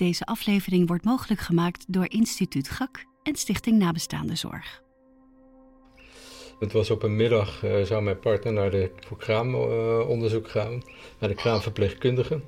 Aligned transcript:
Deze 0.00 0.24
aflevering 0.24 0.88
wordt 0.88 1.04
mogelijk 1.04 1.40
gemaakt 1.40 1.84
door 1.88 2.04
Instituut 2.08 2.68
GAK 2.68 3.04
en 3.22 3.36
Stichting 3.36 3.78
Nabestaande 3.78 4.36
Zorg. 4.36 4.82
Het 6.58 6.72
was 6.72 6.90
op 6.90 7.02
een 7.02 7.16
middag, 7.16 7.64
uh, 7.64 7.82
zou 7.82 8.02
mijn 8.02 8.18
partner 8.18 8.52
naar 8.52 8.70
de, 8.70 8.90
voor 9.06 9.16
kraamonderzoek 9.16 10.46
uh, 10.46 10.52
gaan, 10.52 10.82
naar 11.18 11.28
de 11.28 11.34
kraamverpleegkundige. 11.34 12.40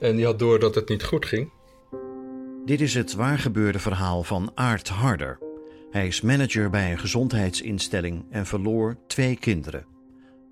En 0.00 0.16
die 0.16 0.24
had 0.24 0.38
door 0.38 0.58
dat 0.58 0.74
het 0.74 0.88
niet 0.88 1.04
goed 1.04 1.26
ging. 1.26 1.50
Dit 2.64 2.80
is 2.80 2.94
het 2.94 3.14
waargebeurde 3.14 3.78
verhaal 3.78 4.22
van 4.22 4.50
Aart 4.54 4.88
Harder. 4.88 5.38
Hij 5.90 6.06
is 6.06 6.20
manager 6.20 6.70
bij 6.70 6.92
een 6.92 6.98
gezondheidsinstelling 6.98 8.24
en 8.30 8.46
verloor 8.46 8.96
twee 9.06 9.36
kinderen. 9.36 9.86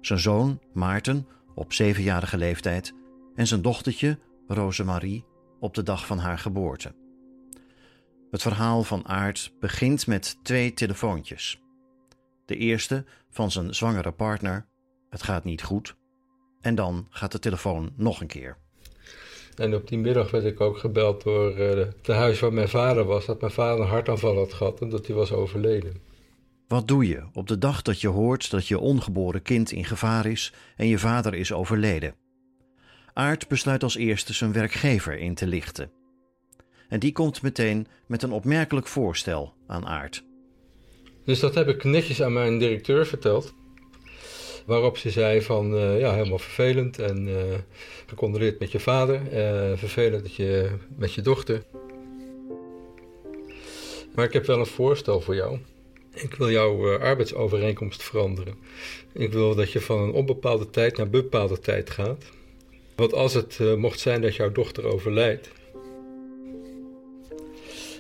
Zijn 0.01 0.19
zoon, 0.19 0.61
Maarten, 0.73 1.27
op 1.55 1.73
zevenjarige 1.73 2.37
leeftijd, 2.37 2.95
en 3.35 3.47
zijn 3.47 3.63
dochtertje, 3.63 4.19
Rosemarie, 4.47 5.25
op 5.63 5.75
de 5.75 5.83
dag 5.83 6.07
van 6.07 6.19
haar 6.19 6.39
geboorte. 6.39 6.95
Het 8.31 8.43
verhaal 8.43 8.83
van 8.83 9.07
Aart 9.07 9.53
begint 9.61 10.07
met 10.07 10.39
twee 10.43 10.75
telefoontjes. 10.75 11.61
De 12.47 12.57
eerste 12.57 13.05
van 13.31 13.51
zijn 13.51 13.75
zwangere 13.75 14.13
partner, 14.13 14.67
het 15.11 15.23
gaat 15.23 15.45
niet 15.45 15.63
goed. 15.63 15.97
En 16.61 16.75
dan 16.75 17.07
gaat 17.11 17.33
de 17.33 17.39
telefoon 17.39 17.93
nog 17.97 18.21
een 18.21 18.27
keer. 18.27 18.57
En 19.57 19.75
op 19.75 19.89
die 19.89 19.99
middag 19.99 20.31
werd 20.31 20.45
ik 20.45 20.61
ook 20.61 20.79
gebeld 20.79 21.23
door 21.23 21.59
uh, 21.59 21.77
het 21.77 22.07
huis 22.07 22.41
waar 22.41 22.53
mijn 22.53 22.69
vader 22.69 23.05
was, 23.05 23.27
dat 23.27 23.41
mijn 23.41 23.53
vader 23.53 23.81
een 23.81 23.91
hartaanval 23.91 24.37
had 24.37 24.53
gehad 24.53 24.81
en 24.81 24.89
dat 24.89 25.07
hij 25.07 25.17
was 25.17 25.33
overleden. 25.33 25.95
Wat 26.69 26.89
doe 26.89 27.07
je 27.07 27.25
op 27.33 27.49
de 27.49 27.59
dag 27.59 27.83
dat 27.83 28.01
je 28.01 28.09
hoort 28.09 28.51
dat 28.51 28.69
je 28.69 28.79
ongeboren 28.79 29.43
kind 29.43 29.71
in 29.73 29.85
gevaar 29.85 30.27
is 30.27 30.53
en 30.77 30.87
je 30.87 30.99
vader 30.99 31.35
is 31.35 31.53
overleden? 31.53 32.15
Aart 33.15 33.49
besluit 33.49 33.83
als 33.83 33.97
eerste 33.97 34.33
zijn 34.33 34.53
werkgever 34.53 35.19
in 35.19 35.35
te 35.35 35.47
lichten. 35.47 35.91
En 36.89 37.01
die 37.01 37.13
komt 37.13 37.43
meteen 37.43 37.87
met 38.07 38.23
een 38.23 38.33
opmerkelijk 38.33 38.87
voorstel 38.87 39.53
aan 39.67 39.87
Aart. 39.87 40.25
Dus 41.25 41.41
dat 41.41 41.55
heb 41.55 41.69
ik 41.69 41.85
netjes 41.85 42.23
aan 42.23 42.33
mijn 42.33 42.59
directeur 42.59 43.07
verteld. 43.07 43.55
Waarop 44.67 44.97
ze 44.97 45.11
zei 45.11 45.43
van, 45.43 45.75
uh, 45.75 46.01
ja, 46.01 46.15
helemaal 46.15 46.39
vervelend 46.39 46.99
en 46.99 47.27
uh, 47.27 47.37
gecondoleerd 48.07 48.59
met 48.59 48.73
je 48.73 48.81
vader. 48.81 49.21
Uh, 49.23 49.79
vervelend 49.79 50.23
dat 50.23 50.35
je, 50.35 50.71
met 50.97 51.15
je 51.15 51.21
dochter. 51.21 51.63
Maar 54.15 54.25
ik 54.25 54.33
heb 54.33 54.47
wel 54.47 54.59
een 54.59 54.67
voorstel 54.67 55.21
voor 55.21 55.35
jou. 55.35 55.59
Ik 56.15 56.35
wil 56.35 56.51
jouw 56.51 56.99
arbeidsovereenkomst 56.99 58.03
veranderen. 58.03 58.55
Ik 59.13 59.33
wil 59.33 59.55
dat 59.55 59.73
je 59.73 59.81
van 59.81 59.99
een 59.99 60.13
onbepaalde 60.13 60.71
tijd 60.71 60.97
naar 60.97 61.11
bepaalde 61.11 61.59
tijd 61.59 61.91
gaat. 61.91 62.25
Want 62.95 63.13
als 63.15 63.35
het 63.35 63.77
mocht 63.77 64.01
zijn 64.01 64.21
dat 64.21 64.37
jouw 64.37 64.53
dochter 64.53 64.85
overlijdt... 64.85 65.51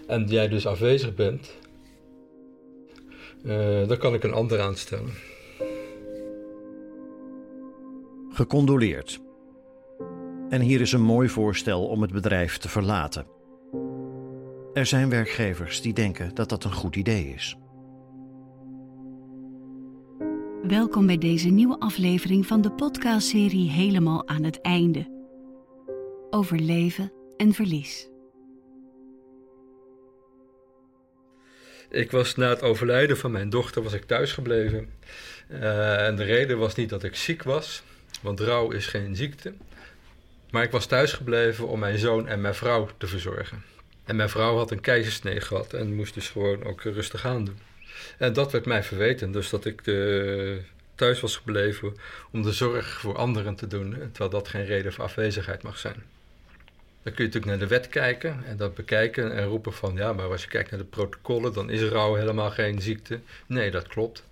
en 0.06 0.26
jij 0.26 0.48
dus 0.48 0.66
afwezig 0.66 1.14
bent... 1.14 1.56
dan 3.86 3.98
kan 3.98 4.14
ik 4.14 4.22
een 4.22 4.32
ander 4.32 4.60
aanstellen. 4.60 5.12
Gecondoleerd. 8.30 9.20
En 10.48 10.60
hier 10.60 10.80
is 10.80 10.92
een 10.92 11.02
mooi 11.02 11.28
voorstel 11.28 11.86
om 11.86 12.02
het 12.02 12.12
bedrijf 12.12 12.58
te 12.58 12.68
verlaten. 12.68 13.26
Er 14.72 14.86
zijn 14.86 15.08
werkgevers 15.08 15.80
die 15.80 15.92
denken 15.92 16.34
dat 16.34 16.48
dat 16.48 16.64
een 16.64 16.72
goed 16.72 16.96
idee 16.96 17.32
is. 17.34 17.56
Welkom 20.68 21.06
bij 21.06 21.18
deze 21.18 21.48
nieuwe 21.48 21.78
aflevering 21.78 22.46
van 22.46 22.60
de 22.60 22.72
podcastserie 22.72 23.70
Helemaal 23.70 24.28
aan 24.28 24.42
het 24.42 24.60
einde. 24.60 25.10
Over 26.30 26.58
leven 26.58 27.12
en 27.36 27.52
verlies. 27.52 28.08
Ik 31.90 32.10
was 32.10 32.36
na 32.36 32.48
het 32.48 32.62
overlijden 32.62 33.18
van 33.18 33.30
mijn 33.30 33.50
dochter 33.50 33.82
was 33.82 33.92
ik 33.92 34.04
thuisgebleven. 34.04 34.90
Uh, 35.50 36.06
en 36.06 36.16
de 36.16 36.24
reden 36.24 36.58
was 36.58 36.74
niet 36.74 36.88
dat 36.88 37.04
ik 37.04 37.16
ziek 37.16 37.42
was, 37.42 37.82
want 38.20 38.40
rouw 38.40 38.70
is 38.70 38.86
geen 38.86 39.16
ziekte. 39.16 39.54
Maar 40.50 40.62
ik 40.62 40.70
was 40.70 40.86
thuisgebleven 40.86 41.68
om 41.68 41.78
mijn 41.78 41.98
zoon 41.98 42.28
en 42.28 42.40
mijn 42.40 42.54
vrouw 42.54 42.88
te 42.98 43.06
verzorgen. 43.06 43.62
En 44.04 44.16
mijn 44.16 44.28
vrouw 44.28 44.56
had 44.56 44.70
een 44.70 44.80
keizersnee 44.80 45.40
gehad 45.40 45.72
en 45.72 45.94
moest 45.94 46.14
dus 46.14 46.28
gewoon 46.28 46.64
ook 46.64 46.82
rustig 46.82 47.26
aan 47.26 47.44
doen. 47.44 47.71
En 48.18 48.32
dat 48.32 48.52
werd 48.52 48.66
mij 48.66 48.82
verweten, 48.82 49.32
dus 49.32 49.50
dat 49.50 49.64
ik 49.64 49.84
de, 49.84 50.60
thuis 50.94 51.20
was 51.20 51.36
gebleven 51.36 51.96
om 52.32 52.42
de 52.42 52.52
zorg 52.52 53.00
voor 53.00 53.16
anderen 53.16 53.54
te 53.54 53.66
doen, 53.66 53.90
terwijl 53.90 54.30
dat 54.30 54.48
geen 54.48 54.64
reden 54.64 54.92
voor 54.92 55.04
afwezigheid 55.04 55.62
mag 55.62 55.78
zijn. 55.78 56.02
Dan 57.02 57.12
kun 57.14 57.24
je 57.24 57.30
natuurlijk 57.30 57.60
naar 57.60 57.68
de 57.68 57.74
wet 57.74 57.88
kijken 57.88 58.44
en 58.46 58.56
dat 58.56 58.74
bekijken 58.74 59.32
en 59.32 59.44
roepen 59.44 59.72
van 59.72 59.96
ja, 59.96 60.12
maar 60.12 60.30
als 60.30 60.42
je 60.42 60.48
kijkt 60.48 60.70
naar 60.70 60.80
de 60.80 60.86
protocollen, 60.86 61.52
dan 61.52 61.70
is 61.70 61.82
rouw 61.82 62.14
helemaal 62.14 62.50
geen 62.50 62.80
ziekte. 62.80 63.20
Nee, 63.46 63.70
dat 63.70 63.88
klopt. 63.88 64.24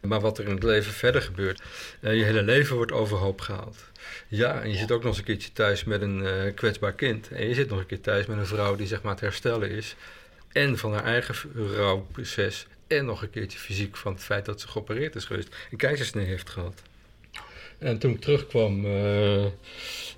Maar 0.00 0.20
wat 0.20 0.38
er 0.38 0.44
in 0.44 0.54
het 0.54 0.62
leven 0.62 0.92
verder 0.92 1.22
gebeurt, 1.22 1.62
uh, 2.00 2.16
je 2.16 2.24
hele 2.24 2.42
leven 2.42 2.76
wordt 2.76 2.92
overhoop 2.92 3.40
gehaald. 3.40 3.84
Ja, 4.28 4.60
en 4.60 4.70
je 4.70 4.76
zit 4.76 4.92
ook 4.92 5.02
nog 5.02 5.08
eens 5.08 5.18
een 5.18 5.24
keertje 5.24 5.52
thuis 5.52 5.84
met 5.84 6.02
een 6.02 6.54
kwetsbaar 6.54 6.92
kind. 6.92 7.28
En 7.28 7.48
je 7.48 7.54
zit 7.54 7.68
nog 7.68 7.78
een 7.78 7.86
keer 7.86 8.00
thuis 8.00 8.26
met 8.26 8.38
een 8.38 8.46
vrouw 8.46 8.76
die 8.76 8.86
zeg 8.86 9.02
maar 9.02 9.12
het 9.12 9.20
herstellen 9.20 9.70
is. 9.70 9.96
En 10.52 10.78
van 10.78 10.92
haar 10.92 11.04
eigen 11.04 11.34
rouwproces. 11.74 12.66
En 12.88 13.04
nog 13.04 13.22
een 13.22 13.30
keertje 13.30 13.58
fysiek 13.58 13.96
van 13.96 14.12
het 14.12 14.22
feit 14.22 14.44
dat 14.44 14.60
ze 14.60 14.68
geopereerd 14.68 15.14
is 15.14 15.24
geweest. 15.24 15.56
Een 15.70 15.78
keizersnee 15.78 16.26
heeft 16.26 16.50
gehad. 16.50 16.82
En 17.78 17.98
toen 17.98 18.10
ik 18.10 18.20
terugkwam 18.20 18.84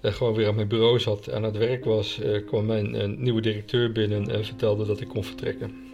en 0.01 0.13
gewoon 0.13 0.35
weer 0.35 0.49
aan 0.49 0.55
mijn 0.55 0.69
bureau 0.69 0.99
zat 1.01 1.33
aan 1.33 1.43
het 1.43 1.57
werk 1.57 1.85
was, 1.85 2.19
uh, 2.19 2.47
kwam 2.47 2.67
mijn 2.67 3.23
nieuwe 3.23 3.41
directeur 3.41 3.93
binnen 3.93 4.31
en 4.31 4.45
vertelde 4.45 4.87
dat 4.87 5.01
ik 5.01 5.09
kon 5.09 5.25
vertrekken. 5.25 5.90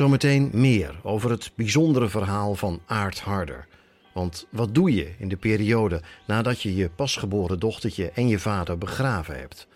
Zometeen 0.00 0.50
meer 0.52 1.00
over 1.02 1.30
het 1.30 1.50
bijzondere 1.54 2.08
verhaal 2.08 2.54
van 2.54 2.80
Aart 2.86 3.20
Harder. 3.20 3.66
Want 4.14 4.46
wat 4.50 4.74
doe 4.74 4.94
je 4.94 5.12
in 5.18 5.28
de 5.28 5.36
periode 5.36 6.02
nadat 6.26 6.62
je 6.62 6.76
je 6.76 6.90
pasgeboren 6.90 7.58
dochtertje 7.58 8.10
en 8.10 8.28
je 8.28 8.38
vader 8.38 8.78
begraven 8.78 9.38
hebt? 9.38 9.66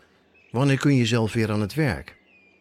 Wanneer 0.50 0.78
kun 0.78 0.94
je 0.94 1.06
zelf 1.06 1.32
weer 1.32 1.50
aan 1.50 1.60
het 1.60 1.74
werk? 1.74 2.16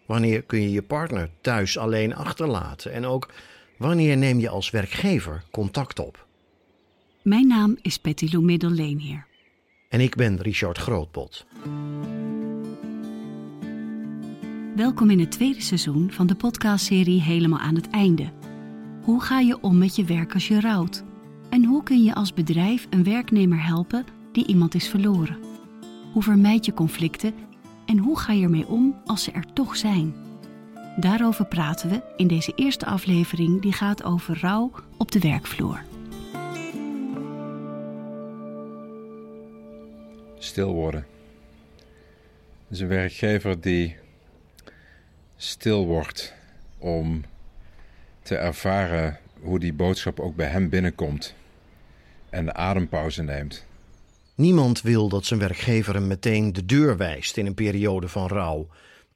Wanneer 0.06 0.42
kun 0.42 0.62
je 0.62 0.72
je 0.72 0.82
partner 0.82 1.30
thuis 1.42 1.78
alleen 1.78 2.16
achterlaten? 2.16 2.92
En 2.92 3.06
ook 3.06 3.32
wanneer 3.78 4.18
neem 4.18 4.40
je 4.40 4.50
als 4.50 4.70
werkgever 4.70 5.44
contact 5.52 6.00
op? 6.00 6.26
Mijn 7.22 7.48
naam 7.48 7.78
is 7.82 8.02
Betty 8.02 8.28
Lou 8.32 8.44
Middelleenheer. 8.44 9.26
En 9.90 10.00
ik 10.00 10.16
ben 10.16 10.42
Richard 10.42 10.78
Grootbot. 10.78 11.46
Welkom 14.76 15.10
in 15.10 15.20
het 15.20 15.32
tweede 15.32 15.62
seizoen 15.62 16.12
van 16.12 16.28
de 16.28 16.36
podcastserie 16.36 17.22
Helemaal 17.22 17.60
aan 17.60 17.76
het 17.76 17.90
einde. 17.90 18.32
Hoe 19.04 19.22
ga 19.22 19.40
je 19.40 19.62
om 19.62 19.78
met 19.78 19.96
je 19.96 20.04
werk 20.04 20.34
als 20.34 20.48
je 20.48 20.60
rouwt? 20.60 21.04
En 21.50 21.66
hoe 21.66 21.84
kun 21.84 22.04
je 22.04 22.16
als 22.16 22.34
bedrijf 22.34 22.88
een 22.90 23.04
werknemer 23.04 23.66
helpen 23.66 24.06
die 24.32 24.48
iemand 24.48 24.76
is 24.76 24.88
verloren? 24.88 25.38
Hoe 26.14 26.24
vermijd 26.24 26.66
je 26.66 26.74
conflicten 26.74 27.34
en 27.86 27.98
hoe 27.98 28.20
ga 28.20 28.34
je 28.34 28.44
ermee 28.44 28.68
om 28.68 29.02
als 29.06 29.24
ze 29.24 29.32
er 29.32 29.54
toch 29.54 29.76
zijn? 29.76 30.14
Daarover 30.96 31.46
praten 31.46 31.90
we 31.90 32.02
in 32.18 32.28
deze 32.28 32.54
eerste 32.56 32.86
aflevering 32.86 33.62
die 33.62 33.74
gaat 33.74 34.04
over 34.04 34.40
rouw 34.40 34.72
op 34.98 35.12
de 35.12 35.20
werkvloer. 35.20 35.84
Stil 40.38 40.74
worden. 40.74 41.06
is 42.70 42.80
een 42.80 42.88
werkgever 42.88 43.62
die 43.62 44.02
stil 45.44 45.86
wordt 45.86 46.34
om 46.78 47.24
te 48.22 48.36
ervaren 48.36 49.20
hoe 49.42 49.60
die 49.60 49.74
boodschap 49.74 50.20
ook 50.20 50.36
bij 50.36 50.48
hem 50.48 50.70
binnenkomt 50.70 51.34
en 52.30 52.46
de 52.46 52.54
adempauze 52.54 53.24
neemt. 53.24 53.66
Niemand 54.36 54.82
wil 54.82 55.10
dat 55.10 55.26
zijn 55.26 55.40
werkgever 55.40 55.94
hem 55.94 56.08
meteen 56.08 56.54
de 56.54 56.66
deur 56.66 56.98
wijst 56.98 57.38
in 57.38 57.46
een 57.46 57.54
periode 57.54 58.08
van 58.08 58.28
rouw. 58.28 58.68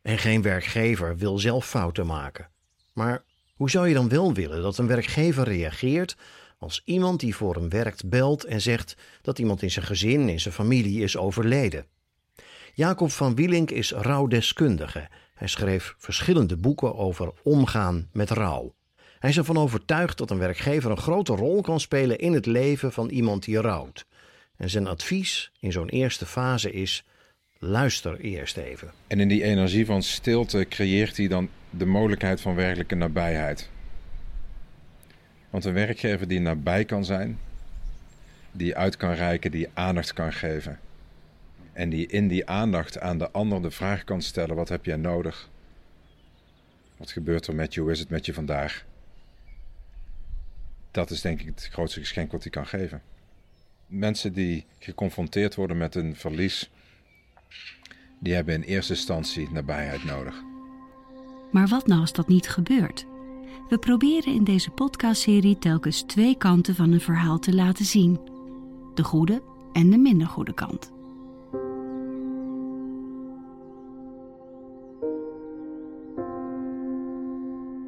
En 0.01 0.17
geen 0.17 0.41
werkgever 0.41 1.17
wil 1.17 1.39
zelf 1.39 1.67
fouten 1.67 2.05
maken. 2.05 2.49
Maar 2.93 3.23
hoe 3.55 3.69
zou 3.69 3.87
je 3.87 3.93
dan 3.93 4.09
wel 4.09 4.33
willen 4.33 4.61
dat 4.61 4.77
een 4.77 4.87
werkgever 4.87 5.43
reageert 5.43 6.17
als 6.57 6.81
iemand 6.85 7.19
die 7.19 7.35
voor 7.35 7.55
hem 7.55 7.69
werkt 7.69 8.09
belt 8.09 8.43
en 8.43 8.61
zegt 8.61 8.95
dat 9.21 9.39
iemand 9.39 9.61
in 9.61 9.71
zijn 9.71 9.85
gezin, 9.85 10.29
in 10.29 10.39
zijn 10.39 10.53
familie 10.53 11.03
is 11.03 11.17
overleden? 11.17 11.85
Jacob 12.73 13.11
van 13.11 13.35
Wielink 13.35 13.71
is 13.71 13.91
rouwdeskundige. 13.91 15.09
Hij 15.37 15.47
schreef 15.47 15.95
verschillende 15.97 16.57
boeken 16.57 16.95
over 16.95 17.31
omgaan 17.43 18.09
met 18.11 18.29
rouw. 18.29 18.75
Hij 19.19 19.29
is 19.29 19.37
ervan 19.37 19.57
overtuigd 19.57 20.17
dat 20.17 20.31
een 20.31 20.37
werkgever 20.37 20.91
een 20.91 20.97
grote 20.97 21.33
rol 21.33 21.61
kan 21.61 21.79
spelen 21.79 22.17
in 22.19 22.33
het 22.33 22.45
leven 22.45 22.91
van 22.91 23.09
iemand 23.09 23.43
die 23.43 23.61
rouwt. 23.61 24.05
En 24.55 24.69
zijn 24.69 24.87
advies 24.87 25.51
in 25.59 25.71
zo'n 25.71 25.89
eerste 25.89 26.25
fase 26.25 26.71
is: 26.71 27.03
luister 27.59 28.19
eerst 28.19 28.57
even. 28.57 28.91
En 29.07 29.19
in 29.19 29.27
die 29.27 29.43
energie 29.43 29.85
van 29.85 30.03
stilte 30.03 30.65
creëert 30.69 31.17
hij 31.17 31.27
dan 31.27 31.49
de 31.69 31.85
mogelijkheid 31.85 32.41
van 32.41 32.55
werkelijke 32.55 32.95
nabijheid. 32.95 33.69
Want 35.49 35.65
een 35.65 35.73
werkgever 35.73 36.27
die 36.27 36.39
nabij 36.39 36.85
kan 36.85 37.05
zijn, 37.05 37.39
die 38.51 38.75
uit 38.75 38.97
kan 38.97 39.13
reiken, 39.13 39.51
die 39.51 39.67
aandacht 39.73 40.13
kan 40.13 40.33
geven. 40.33 40.79
En 41.77 41.89
die 41.89 42.07
in 42.07 42.27
die 42.27 42.47
aandacht 42.47 42.99
aan 42.99 43.17
de 43.17 43.31
ander 43.31 43.61
de 43.61 43.71
vraag 43.71 44.03
kan 44.03 44.21
stellen: 44.21 44.55
wat 44.55 44.69
heb 44.69 44.85
jij 44.85 44.95
nodig? 44.95 45.49
Wat 46.97 47.11
gebeurt 47.11 47.47
er 47.47 47.55
met 47.55 47.73
je? 47.73 47.81
Hoe 47.81 47.91
is 47.91 47.99
het 47.99 48.09
met 48.09 48.25
je 48.25 48.33
vandaag? 48.33 48.85
Dat 50.91 51.09
is 51.09 51.21
denk 51.21 51.39
ik 51.39 51.45
het 51.45 51.69
grootste 51.71 51.99
geschenk 51.99 52.31
wat 52.31 52.41
hij 52.41 52.51
kan 52.51 52.67
geven. 52.67 53.01
Mensen 53.85 54.33
die 54.33 54.65
geconfronteerd 54.79 55.55
worden 55.55 55.77
met 55.77 55.95
een 55.95 56.15
verlies, 56.15 56.69
die 58.19 58.33
hebben 58.33 58.53
in 58.53 58.61
eerste 58.61 58.93
instantie 58.93 59.49
nabijheid 59.51 60.03
nodig. 60.03 60.43
Maar 61.51 61.67
wat 61.67 61.87
nou 61.87 62.01
als 62.01 62.13
dat 62.13 62.27
niet 62.27 62.49
gebeurt? 62.49 63.05
We 63.69 63.77
proberen 63.77 64.33
in 64.33 64.43
deze 64.43 64.69
podcastserie 64.69 65.59
telkens 65.59 66.01
twee 66.01 66.37
kanten 66.37 66.75
van 66.75 66.91
een 66.91 67.01
verhaal 67.01 67.39
te 67.39 67.55
laten 67.55 67.85
zien: 67.85 68.19
de 68.95 69.03
goede 69.03 69.41
en 69.73 69.89
de 69.89 69.97
minder 69.97 70.27
goede 70.27 70.53
kant. 70.53 70.95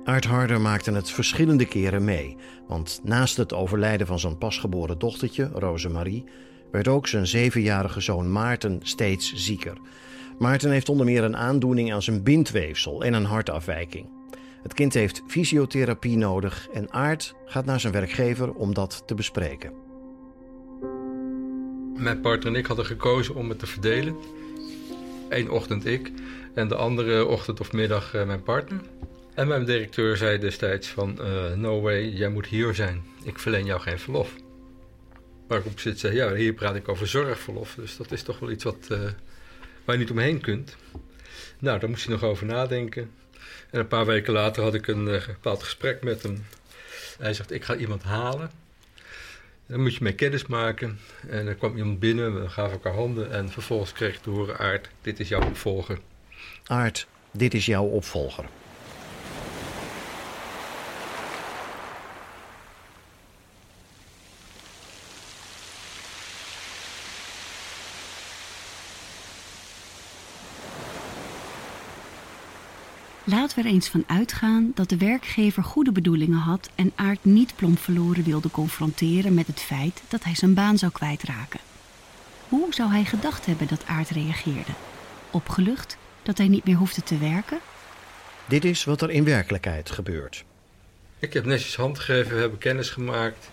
Aart 0.10 0.26
Harder 0.26 0.62
maakte 0.62 0.92
het 0.92 1.12
verschillende 1.12 1.66
keren 1.66 2.04
mee. 2.04 2.38
Want 2.68 3.00
naast 3.04 3.38
het 3.38 3.54
overlijden 3.54 4.08
van 4.08 4.20
zijn 4.20 4.38
pasgeboren 4.38 5.00
dochtertje, 5.00 5.50
Rosemarie, 5.54 6.24
werd 6.72 6.88
ook 6.88 7.08
zijn 7.08 7.28
zevenjarige 7.28 8.02
zoon 8.02 8.32
Maarten 8.32 8.80
steeds 8.84 9.34
zieker. 9.34 9.78
Maarten 10.40 10.72
heeft 10.72 10.90
onder 10.90 11.06
meer 11.06 11.24
een 11.24 11.38
aandoening 11.38 11.94
aan 11.94 12.02
zijn 12.02 12.24
bindweefsel 12.24 13.04
en 13.04 13.14
een 13.14 13.26
hartafwijking. 13.26 14.10
Het 14.62 14.74
kind 14.74 14.94
heeft 14.94 15.24
fysiotherapie 15.28 16.18
nodig 16.18 16.68
en 16.74 16.94
Aart 16.94 17.36
gaat 17.46 17.66
naar 17.66 17.80
zijn 17.80 17.94
werkgever 17.94 18.54
om 18.54 18.74
dat 18.74 19.04
te 19.06 19.16
bespreken. 19.16 19.74
Mijn 21.96 22.22
partner 22.22 22.54
en 22.54 22.60
ik 22.60 22.66
hadden 22.66 22.86
gekozen 22.86 23.36
om 23.36 23.50
het 23.50 23.60
te 23.60 23.68
verdelen. 23.68 24.16
Eén 25.30 25.52
ochtend 25.52 25.86
ik 25.86 26.12
en 26.54 26.68
de 26.68 26.76
andere 26.76 27.26
ochtend 27.26 27.60
of 27.60 27.72
middag 27.72 28.14
eh, 28.14 28.26
mijn 28.26 28.44
partner. 28.44 28.82
En 29.40 29.48
mijn 29.48 29.66
directeur 29.66 30.18
zei 30.18 30.38
destijds 30.38 30.88
van, 30.88 31.18
uh, 31.22 31.54
no 31.54 31.82
way, 31.82 32.10
jij 32.10 32.30
moet 32.30 32.46
hier 32.46 32.76
zijn. 32.76 33.04
Ik 33.24 33.40
verleen 33.40 33.66
jou 33.66 33.82
geen 33.82 34.00
verlof. 34.00 34.34
Waarop 35.48 35.80
zit 35.80 36.00
zei, 36.00 36.16
ja, 36.16 36.34
hier 36.34 36.54
praat 36.54 36.76
ik 36.76 36.88
over 36.88 37.08
zorgverlof. 37.08 37.76
Dus 37.76 37.98
dat 37.98 38.12
is 38.12 38.24
toch 38.24 38.40
wel 38.40 38.52
iets 38.52 38.64
wat, 38.64 38.88
uh, 38.92 39.00
waar 39.86 39.96
je 39.96 40.02
niet 40.02 40.12
omheen 40.12 40.42
kunt. 40.42 40.76
Nou, 41.60 41.80
daar 41.80 41.90
moest 41.90 42.06
hij 42.06 42.14
nog 42.14 42.24
over 42.24 42.46
nadenken. 42.46 43.12
En 43.70 43.80
een 43.80 43.88
paar 43.88 44.06
weken 44.06 44.34
later 44.34 44.64
had 44.64 44.74
ik 44.74 44.88
een 44.88 45.08
uh, 45.08 45.26
bepaald 45.26 45.64
gesprek 45.64 46.04
met 46.04 46.24
hem. 46.24 46.46
Hij 47.20 47.34
zegt, 47.34 47.52
ik 47.52 47.64
ga 47.64 47.76
iemand 47.76 48.04
halen. 48.04 48.52
Dan 49.66 49.82
moet 49.82 49.96
je 49.96 50.04
mee 50.04 50.16
kennis 50.16 50.46
maken. 50.46 51.00
En 51.28 51.48
er 51.48 51.56
kwam 51.56 51.78
iemand 51.78 52.00
binnen, 52.00 52.42
we 52.42 52.50
gaven 52.50 52.72
elkaar 52.72 52.94
handen. 52.94 53.32
En 53.32 53.50
vervolgens 53.50 53.92
kreeg 53.92 54.16
ik 54.16 54.22
te 54.22 54.30
horen, 54.30 54.58
Aard, 54.58 54.90
dit 55.02 55.20
is 55.20 55.28
jouw 55.28 55.46
opvolger. 55.46 56.00
Aard, 56.66 57.08
dit 57.32 57.54
is 57.54 57.66
jouw 57.66 57.86
opvolger. 57.86 58.46
Laten 73.50 73.64
we 73.64 73.70
er 73.70 73.76
eens 73.76 73.90
van 73.90 74.04
uitgaan 74.08 74.72
dat 74.76 74.90
de 74.90 74.98
werkgever 74.98 75.64
goede 75.64 75.92
bedoelingen 75.92 76.40
had 76.40 76.70
en 76.76 76.92
Aard 76.96 77.26
niet 77.26 77.56
plomp 77.56 77.80
verloren 77.80 78.24
wilde 78.24 78.52
confronteren 78.52 79.34
met 79.34 79.48
het 79.48 79.60
feit 79.60 80.02
dat 80.08 80.24
hij 80.24 80.36
zijn 80.36 80.54
baan 80.54 80.78
zou 80.78 80.92
kwijtraken. 80.92 81.60
Hoe 82.50 82.74
zou 82.74 82.92
hij 82.92 83.06
gedacht 83.06 83.46
hebben 83.46 83.68
dat 83.68 83.86
Aard 83.86 84.10
reageerde? 84.10 84.72
Opgelucht 85.32 85.98
dat 86.24 86.38
hij 86.38 86.48
niet 86.48 86.66
meer 86.66 86.76
hoefde 86.76 87.04
te 87.04 87.18
werken? 87.18 87.60
Dit 88.48 88.66
is 88.66 88.84
wat 88.84 89.02
er 89.02 89.10
in 89.10 89.24
werkelijkheid 89.24 89.92
gebeurt. 89.92 90.44
Ik 91.20 91.34
heb 91.34 91.46
netjes 91.46 91.76
handgegeven, 91.76 92.34
we 92.34 92.42
hebben 92.42 92.60
kennis 92.60 92.90
gemaakt. 92.90 93.50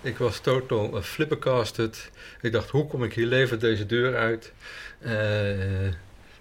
Ik 0.00 0.18
was 0.18 0.40
totaal 0.40 1.02
flippercasted. 1.02 2.10
Ik 2.40 2.52
dacht, 2.52 2.70
hoe 2.70 2.86
kom 2.86 3.04
ik 3.04 3.14
hier 3.14 3.26
levend 3.26 3.60
deze 3.60 3.86
deur 3.86 4.16
uit? 4.16 4.52
Uh, 5.00 5.86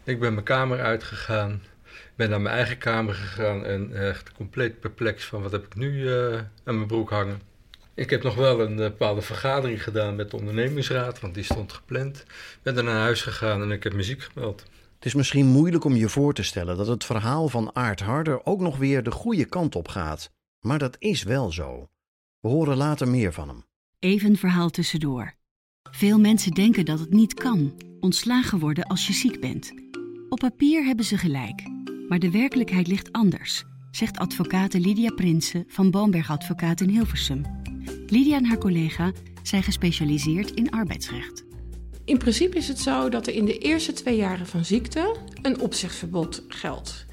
ik 0.03 0.19
ben 0.19 0.33
mijn 0.33 0.43
kamer 0.43 0.81
uitgegaan 0.81 1.61
ben 2.17 2.29
naar 2.29 2.41
mijn 2.41 2.55
eigen 2.55 2.77
kamer 2.77 3.13
gegaan 3.13 3.65
en 3.65 3.95
echt 3.95 4.31
compleet 4.31 4.79
perplex 4.79 5.25
van 5.25 5.41
wat 5.41 5.51
heb 5.51 5.65
ik 5.65 5.75
nu 5.75 5.91
uh, 5.91 6.35
aan 6.63 6.75
mijn 6.75 6.87
broek 6.87 7.09
hangen. 7.09 7.41
Ik 7.93 8.09
heb 8.09 8.23
nog 8.23 8.35
wel 8.35 8.61
een 8.61 8.75
bepaalde 8.75 9.21
vergadering 9.21 9.83
gedaan 9.83 10.15
met 10.15 10.31
de 10.31 10.37
ondernemingsraad, 10.37 11.19
want 11.19 11.33
die 11.33 11.43
stond 11.43 11.73
gepland. 11.73 12.23
Ben 12.63 12.75
dan 12.75 12.85
naar 12.85 12.99
huis 12.99 13.21
gegaan 13.21 13.61
en 13.61 13.71
ik 13.71 13.83
heb 13.83 13.93
muziek 13.93 14.21
gemeld. 14.21 14.63
Het 14.95 15.05
is 15.05 15.13
misschien 15.13 15.45
moeilijk 15.45 15.83
om 15.83 15.95
je 15.95 16.09
voor 16.09 16.33
te 16.33 16.43
stellen 16.43 16.77
dat 16.77 16.87
het 16.87 17.03
verhaal 17.03 17.49
van 17.49 17.75
Aart 17.75 17.99
Harder 17.99 18.45
ook 18.45 18.59
nog 18.59 18.77
weer 18.77 19.03
de 19.03 19.11
goede 19.11 19.45
kant 19.45 19.75
op 19.75 19.87
gaat. 19.87 20.31
Maar 20.59 20.79
dat 20.79 20.95
is 20.99 21.23
wel 21.23 21.51
zo. 21.51 21.89
We 22.39 22.49
horen 22.49 22.77
later 22.77 23.07
meer 23.07 23.33
van 23.33 23.47
hem. 23.47 23.65
Even 23.99 24.29
een 24.29 24.37
verhaal 24.37 24.69
tussendoor. 24.69 25.33
Veel 25.91 26.19
mensen 26.19 26.51
denken 26.51 26.85
dat 26.85 26.99
het 26.99 27.13
niet 27.13 27.33
kan, 27.33 27.73
ontslagen 27.99 28.59
worden 28.59 28.85
als 28.85 29.07
je 29.07 29.13
ziek 29.13 29.39
bent. 29.39 29.73
Op 30.29 30.39
papier 30.39 30.83
hebben 30.83 31.05
ze 31.05 31.17
gelijk. 31.17 31.76
Maar 32.07 32.19
de 32.19 32.31
werkelijkheid 32.31 32.87
ligt 32.87 33.11
anders, 33.11 33.63
zegt 33.91 34.17
advocate 34.17 34.79
Lydia 34.79 35.11
Prinsen 35.11 35.63
van 35.67 35.91
Boomberg 35.91 36.31
Advocaat 36.31 36.81
in 36.81 36.89
Hilversum. 36.89 37.41
Lydia 38.07 38.37
en 38.37 38.45
haar 38.45 38.57
collega 38.57 39.11
zijn 39.43 39.63
gespecialiseerd 39.63 40.51
in 40.51 40.71
arbeidsrecht. 40.71 41.45
In 42.05 42.17
principe 42.17 42.57
is 42.57 42.67
het 42.67 42.79
zo 42.79 43.09
dat 43.09 43.27
er 43.27 43.33
in 43.33 43.45
de 43.45 43.57
eerste 43.57 43.93
twee 43.93 44.15
jaren 44.15 44.47
van 44.47 44.65
ziekte 44.65 45.15
een 45.41 45.59
opzegverbod 45.59 46.43
geldt. 46.47 47.05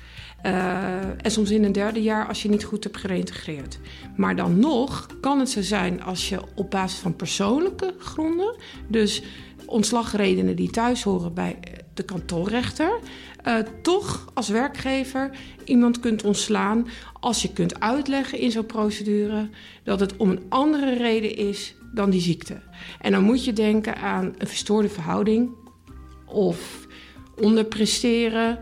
Uh, 0.47 1.25
en 1.25 1.31
soms 1.31 1.51
in 1.51 1.65
een 1.65 1.73
derde 1.73 2.03
jaar 2.03 2.29
als 2.29 2.43
je 2.43 2.49
niet 2.49 2.65
goed 2.65 2.85
hebt 2.85 2.97
gereïntegreerd. 2.97 3.79
Maar 4.17 4.37
dan 4.37 4.59
nog 4.59 5.07
kan 5.21 5.39
het 5.39 5.51
zo 5.51 5.63
zijn 5.63 6.03
als 6.03 6.29
je 6.29 6.41
op 6.55 6.71
basis 6.71 6.99
van 6.99 7.17
persoonlijke 7.17 7.95
gronden, 7.99 8.57
dus 8.89 9.23
ontslagredenen 9.67 10.57
die 10.57 10.71
thuis 10.71 11.03
horen 11.03 11.35
bij 11.35 11.59
de 11.95 12.03
kantoorrechter, 12.03 12.99
uh, 13.47 13.59
toch 13.83 14.31
als 14.35 14.49
werkgever 14.49 15.31
iemand 15.65 16.01
kunt 16.01 16.25
ontslaan 16.25 16.87
als 17.21 17.43
je 17.43 17.53
kunt 17.53 17.81
uitleggen 17.81 18.39
in 18.39 18.51
zo'n 18.51 18.67
procedure 18.67 19.49
dat 19.83 20.01
het 20.01 20.17
om 20.17 20.31
een 20.31 20.43
andere 20.49 20.95
reden 20.95 21.37
is 21.37 21.75
dan 21.95 22.11
die 22.11 22.21
ziekte. 22.21 22.61
En 23.01 23.13
dan 23.13 23.23
moet 23.23 23.45
je 23.45 23.53
denken 23.53 23.97
aan 23.97 24.35
een 24.39 24.47
verstoorde 24.47 24.89
verhouding 24.89 25.51
of 26.27 26.87
onderpresteren. 27.41 28.59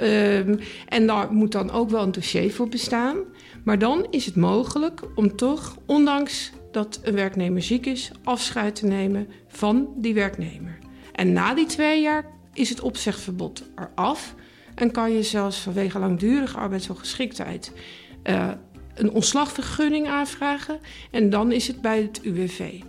Um, 0.00 0.58
en 0.88 1.06
daar 1.06 1.32
moet 1.32 1.52
dan 1.52 1.70
ook 1.70 1.90
wel 1.90 2.02
een 2.02 2.12
dossier 2.12 2.52
voor 2.52 2.68
bestaan. 2.68 3.16
Maar 3.64 3.78
dan 3.78 4.06
is 4.10 4.26
het 4.26 4.36
mogelijk 4.36 5.02
om 5.14 5.36
toch, 5.36 5.76
ondanks 5.86 6.52
dat 6.72 7.00
een 7.02 7.14
werknemer 7.14 7.62
ziek 7.62 7.86
is, 7.86 8.10
afscheid 8.24 8.74
te 8.74 8.86
nemen 8.86 9.28
van 9.48 9.88
die 9.96 10.14
werknemer. 10.14 10.78
En 11.12 11.32
na 11.32 11.54
die 11.54 11.66
twee 11.66 12.02
jaar 12.02 12.24
is 12.52 12.68
het 12.68 12.80
opzegverbod 12.80 13.62
eraf 13.74 14.34
en 14.74 14.90
kan 14.90 15.12
je 15.12 15.22
zelfs 15.22 15.58
vanwege 15.58 15.98
langdurige 15.98 16.56
arbeidsongeschiktheid 16.56 17.72
uh, 18.24 18.50
een 18.94 19.10
ontslagvergunning 19.10 20.08
aanvragen 20.08 20.80
en 21.10 21.30
dan 21.30 21.52
is 21.52 21.66
het 21.66 21.80
bij 21.80 22.02
het 22.02 22.20
UWV. 22.22 22.80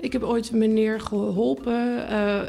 Ik 0.00 0.12
heb 0.12 0.22
ooit 0.22 0.50
een 0.50 0.58
meneer 0.58 1.00
geholpen, 1.00 2.06
uh, 2.10 2.42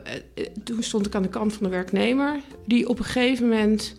toen 0.64 0.84
stond 0.84 1.06
ik 1.06 1.16
aan 1.16 1.22
de 1.22 1.30
kant 1.30 1.54
van 1.54 1.64
de 1.64 1.70
werknemer, 1.70 2.40
die 2.66 2.90
op 2.90 3.00
een 3.00 3.06
gegeven 3.06 3.50
moment 3.50 3.96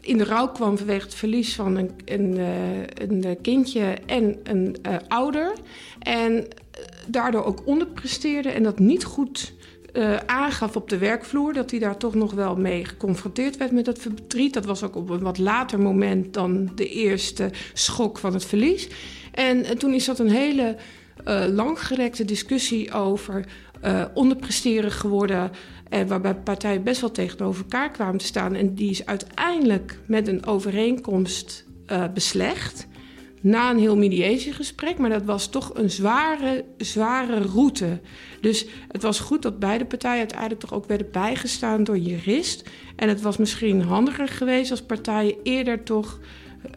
in 0.00 0.18
de 0.18 0.24
rouw 0.24 0.48
kwam 0.48 0.78
vanwege 0.78 1.04
het 1.04 1.14
verlies 1.14 1.54
van 1.54 1.76
een, 1.76 1.90
een, 2.04 2.38
een 2.94 3.40
kindje 3.40 3.98
en 4.06 4.38
een 4.42 4.76
ouder. 5.08 5.52
En 5.98 6.46
daardoor 7.06 7.44
ook 7.44 7.66
onderpresteerde 7.66 8.48
en 8.48 8.62
dat 8.62 8.78
niet 8.78 9.04
goed 9.04 9.54
uh, 9.92 10.16
aangaf 10.26 10.76
op 10.76 10.88
de 10.88 10.98
werkvloer 10.98 11.52
dat 11.52 11.70
hij 11.70 11.80
daar 11.80 11.96
toch 11.96 12.14
nog 12.14 12.32
wel 12.32 12.56
mee 12.56 12.84
geconfronteerd 12.84 13.56
werd 13.56 13.72
met 13.72 13.84
dat 13.84 13.98
verdriet. 13.98 14.54
Dat 14.54 14.64
was 14.64 14.82
ook 14.82 14.96
op 14.96 15.10
een 15.10 15.20
wat 15.20 15.38
later 15.38 15.80
moment 15.80 16.34
dan 16.34 16.72
de 16.74 16.88
eerste 16.88 17.50
schok 17.72 18.18
van 18.18 18.32
het 18.32 18.44
verlies. 18.44 18.88
En, 19.32 19.64
en 19.64 19.78
toen 19.78 19.94
is 19.94 20.04
dat 20.04 20.18
een 20.18 20.30
hele 20.30 20.76
uh, 21.28 21.44
langgerekte 21.48 22.24
discussie 22.24 22.92
over 22.92 23.44
uh, 23.84 24.04
onderpresteren 24.14 24.90
geworden. 24.90 25.50
En 25.88 26.06
waarbij 26.06 26.34
partijen 26.34 26.82
best 26.82 27.00
wel 27.00 27.10
tegenover 27.10 27.62
elkaar 27.62 27.90
kwamen 27.90 28.18
te 28.18 28.24
staan. 28.24 28.54
En 28.54 28.74
die 28.74 28.90
is 28.90 29.06
uiteindelijk 29.06 29.98
met 30.06 30.28
een 30.28 30.46
overeenkomst 30.46 31.64
beslecht. 32.14 32.86
Na 33.42 33.70
een 33.70 33.78
heel 33.78 33.96
mediatiegesprek, 33.96 34.98
maar 34.98 35.10
dat 35.10 35.24
was 35.24 35.46
toch 35.46 35.70
een 35.74 35.90
zware, 35.90 36.64
zware 36.76 37.40
route. 37.40 38.00
Dus 38.40 38.66
het 38.88 39.02
was 39.02 39.20
goed 39.20 39.42
dat 39.42 39.58
beide 39.58 39.84
partijen 39.84 40.18
uiteindelijk 40.18 40.60
toch 40.60 40.74
ook 40.74 40.86
werden 40.86 41.08
bijgestaan 41.12 41.84
door 41.84 41.98
jurist. 41.98 42.68
En 42.96 43.08
het 43.08 43.20
was 43.20 43.36
misschien 43.36 43.82
handiger 43.82 44.28
geweest 44.28 44.70
als 44.70 44.82
partijen 44.82 45.34
eerder 45.42 45.82
toch 45.82 46.20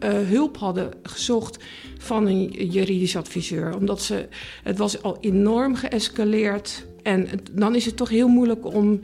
uh, 0.04 0.10
hulp 0.10 0.56
hadden 0.56 0.90
gezocht 1.02 1.64
van 1.98 2.26
een 2.26 2.48
juridisch 2.48 3.16
adviseur. 3.16 3.76
Omdat 3.76 4.02
ze, 4.02 4.28
het 4.62 4.78
was 4.78 5.02
al 5.02 5.16
enorm 5.20 5.74
geëscaleerd. 5.74 6.86
En 7.02 7.28
dan 7.52 7.74
is 7.74 7.84
het 7.84 7.96
toch 7.96 8.08
heel 8.08 8.28
moeilijk 8.28 8.74
om 8.74 9.00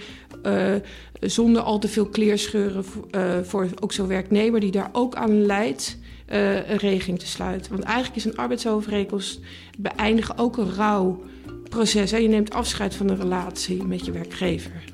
uh, 0.46 0.74
zonder 1.20 1.62
al 1.62 1.78
te 1.78 1.88
veel 1.88 2.06
kleerscheuren 2.06 2.84
uh, 3.10 3.38
voor 3.42 3.68
ook 3.80 3.92
zo'n 3.92 4.06
werknemer 4.06 4.60
die 4.60 4.70
daar 4.70 4.90
ook 4.92 5.14
aan 5.14 5.46
leidt 5.46 5.98
uh, 6.30 6.68
een 6.68 6.76
regeling 6.76 7.18
te 7.18 7.26
sluiten. 7.26 7.72
Want 7.72 7.84
eigenlijk 7.84 8.16
is 8.16 8.24
een 8.24 8.36
arbeidsovereenkomst 8.36 9.40
beëindigen 9.78 10.38
ook 10.38 10.56
een 10.56 10.74
rouwproces. 10.74 12.10
Hè? 12.10 12.16
Je 12.16 12.28
neemt 12.28 12.54
afscheid 12.54 12.94
van 12.94 13.08
een 13.08 13.20
relatie 13.20 13.84
met 13.84 14.04
je 14.04 14.12
werkgever. 14.12 14.84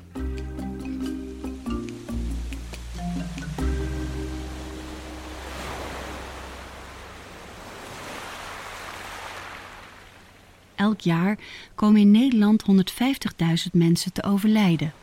Elk 10.75 10.99
jaar 10.99 11.37
komen 11.75 12.01
in 12.01 12.11
Nederland 12.11 12.63
150.000 12.71 13.71
mensen 13.71 14.13
te 14.13 14.23
overlijden. 14.23 14.93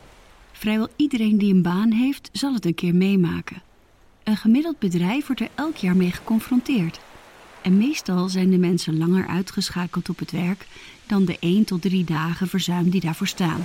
Vrijwel 0.51 0.87
iedereen 0.95 1.37
die 1.37 1.53
een 1.53 1.61
baan 1.61 1.91
heeft, 1.91 2.29
zal 2.31 2.53
het 2.53 2.65
een 2.65 2.75
keer 2.75 2.95
meemaken. 2.95 3.61
Een 4.27 4.37
gemiddeld 4.37 4.79
bedrijf 4.79 5.27
wordt 5.27 5.41
er 5.41 5.49
elk 5.55 5.75
jaar 5.75 5.95
mee 5.95 6.11
geconfronteerd. 6.11 6.99
En 7.61 7.77
meestal 7.77 8.29
zijn 8.29 8.49
de 8.49 8.57
mensen 8.57 8.97
langer 8.97 9.27
uitgeschakeld 9.27 10.09
op 10.09 10.19
het 10.19 10.31
werk 10.31 10.65
dan 11.05 11.25
de 11.25 11.37
1 11.39 11.63
tot 11.65 11.81
3 11.81 12.03
dagen 12.03 12.47
verzuim 12.47 12.89
die 12.89 13.01
daarvoor 13.01 13.27
staan. 13.27 13.63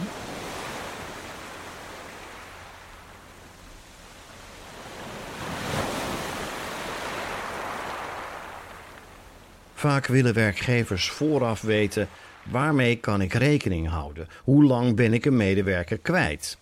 Vaak 9.75 10.07
willen 10.07 10.35
werkgevers 10.35 11.11
vooraf 11.11 11.61
weten 11.61 12.09
waarmee 12.43 12.97
kan 12.97 13.21
ik 13.21 13.33
rekening 13.33 13.89
houden? 13.89 14.29
Hoe 14.45 14.65
lang 14.65 14.97
ben 14.97 15.13
ik 15.13 15.25
een 15.25 15.37
medewerker 15.37 15.99
kwijt? 15.99 16.59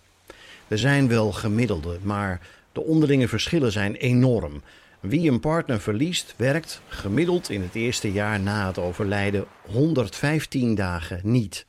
Er 0.67 0.77
zijn 0.77 1.07
wel 1.07 1.31
gemiddelde, 1.31 1.99
maar 2.03 2.39
de 2.71 2.83
onderlinge 2.83 3.27
verschillen 3.27 3.71
zijn 3.71 3.95
enorm. 3.95 4.61
Wie 4.99 5.31
een 5.31 5.39
partner 5.39 5.81
verliest, 5.81 6.33
werkt 6.37 6.81
gemiddeld 6.87 7.49
in 7.49 7.61
het 7.61 7.75
eerste 7.75 8.11
jaar 8.11 8.39
na 8.39 8.67
het 8.67 8.77
overlijden 8.77 9.45
115 9.61 10.75
dagen 10.75 11.19
niet. 11.23 11.65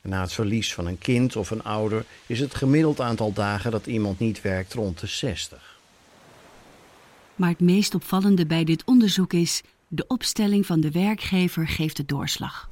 Na 0.00 0.20
het 0.20 0.32
verlies 0.32 0.74
van 0.74 0.86
een 0.86 0.98
kind 0.98 1.36
of 1.36 1.50
een 1.50 1.62
ouder 1.62 2.04
is 2.26 2.40
het 2.40 2.54
gemiddeld 2.54 3.00
aantal 3.00 3.32
dagen 3.32 3.70
dat 3.70 3.86
iemand 3.86 4.18
niet 4.18 4.42
werkt 4.42 4.72
rond 4.72 5.00
de 5.00 5.06
60. 5.06 5.80
Maar 7.36 7.48
het 7.48 7.60
meest 7.60 7.94
opvallende 7.94 8.46
bij 8.46 8.64
dit 8.64 8.84
onderzoek 8.84 9.32
is: 9.32 9.62
de 9.88 10.04
opstelling 10.06 10.66
van 10.66 10.80
de 10.80 10.90
werkgever 10.90 11.68
geeft 11.68 11.96
de 11.96 12.04
doorslag. 12.04 12.68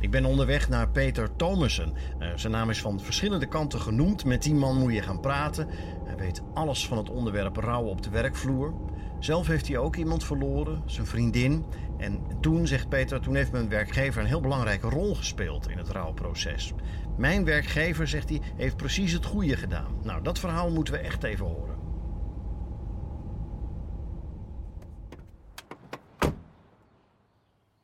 Ik 0.00 0.10
ben 0.10 0.24
onderweg 0.24 0.68
naar 0.68 0.88
Peter 0.88 1.36
Thomassen. 1.36 1.92
Uh, 2.20 2.28
zijn 2.34 2.52
naam 2.52 2.70
is 2.70 2.80
van 2.80 3.00
verschillende 3.00 3.46
kanten 3.46 3.80
genoemd. 3.80 4.24
Met 4.24 4.42
die 4.42 4.54
man 4.54 4.78
moet 4.78 4.92
je 4.92 5.02
gaan 5.02 5.20
praten. 5.20 5.68
Hij 6.04 6.16
weet 6.16 6.42
alles 6.54 6.86
van 6.86 6.98
het 6.98 7.10
onderwerp 7.10 7.56
rouw 7.56 7.84
op 7.84 8.02
de 8.02 8.10
werkvloer. 8.10 8.74
Zelf 9.18 9.46
heeft 9.46 9.68
hij 9.68 9.78
ook 9.78 9.96
iemand 9.96 10.24
verloren, 10.24 10.82
zijn 10.86 11.06
vriendin. 11.06 11.64
En 11.96 12.20
toen, 12.40 12.66
zegt 12.66 12.88
Peter, 12.88 13.20
toen 13.20 13.34
heeft 13.34 13.52
mijn 13.52 13.68
werkgever 13.68 14.20
een 14.20 14.28
heel 14.28 14.40
belangrijke 14.40 14.88
rol 14.88 15.14
gespeeld 15.14 15.68
in 15.68 15.78
het 15.78 15.88
rouwproces. 15.88 16.72
Mijn 17.16 17.44
werkgever, 17.44 18.08
zegt 18.08 18.28
hij, 18.28 18.40
heeft 18.56 18.76
precies 18.76 19.12
het 19.12 19.24
goede 19.24 19.56
gedaan. 19.56 19.98
Nou, 20.02 20.22
dat 20.22 20.38
verhaal 20.38 20.70
moeten 20.70 20.94
we 20.94 21.00
echt 21.00 21.22
even 21.22 21.46
horen. 21.46 21.76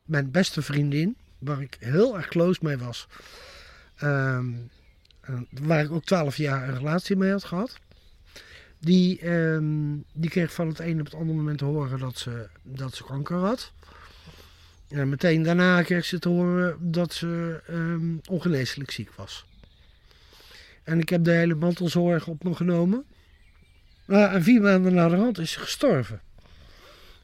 Mijn 0.05 0.31
beste 0.31 0.63
vriendin, 0.63 1.17
waar 1.45 1.61
ik 1.61 1.77
heel 1.79 2.17
erg 2.17 2.29
close 2.29 2.61
mee 2.63 2.77
was. 2.77 3.09
Ehm, 3.97 4.53
waar 5.51 5.85
ik 5.85 5.93
ook 5.93 6.05
twaalf 6.05 6.37
jaar 6.37 6.69
een 6.69 6.77
relatie 6.77 7.17
mee 7.17 7.31
had 7.31 7.45
gehad. 7.45 7.79
Die, 8.79 9.21
ehm, 9.21 9.97
die 10.13 10.31
kreeg 10.31 10.53
van 10.53 10.69
het 10.69 10.79
een 10.79 10.99
op 10.99 11.05
het 11.05 11.15
andere 11.15 11.37
moment 11.37 11.59
te 11.59 11.65
horen 11.65 11.99
dat 11.99 12.19
ze, 12.19 12.49
dat 12.63 12.95
ze 12.95 13.05
kanker 13.05 13.37
had. 13.37 13.73
En 14.89 15.09
meteen 15.09 15.43
daarna 15.43 15.83
kreeg 15.83 16.05
ze 16.05 16.19
te 16.19 16.29
horen 16.29 16.77
dat 16.81 17.13
ze 17.13 17.61
um, 17.71 18.21
ongeneeslijk 18.31 18.91
ziek 18.91 19.13
was. 19.13 19.47
En 20.83 20.99
ik 20.99 21.09
heb 21.09 21.25
de 21.25 21.31
hele 21.31 21.55
mantelzorg 21.55 22.27
op 22.27 22.45
me 22.45 22.55
genomen. 22.55 23.05
en 24.07 24.43
vier 24.43 24.61
maanden 24.61 24.95
na 24.95 25.09
de 25.33 25.43
is 25.43 25.53
ze 25.53 25.61
gestorven. 25.61 26.21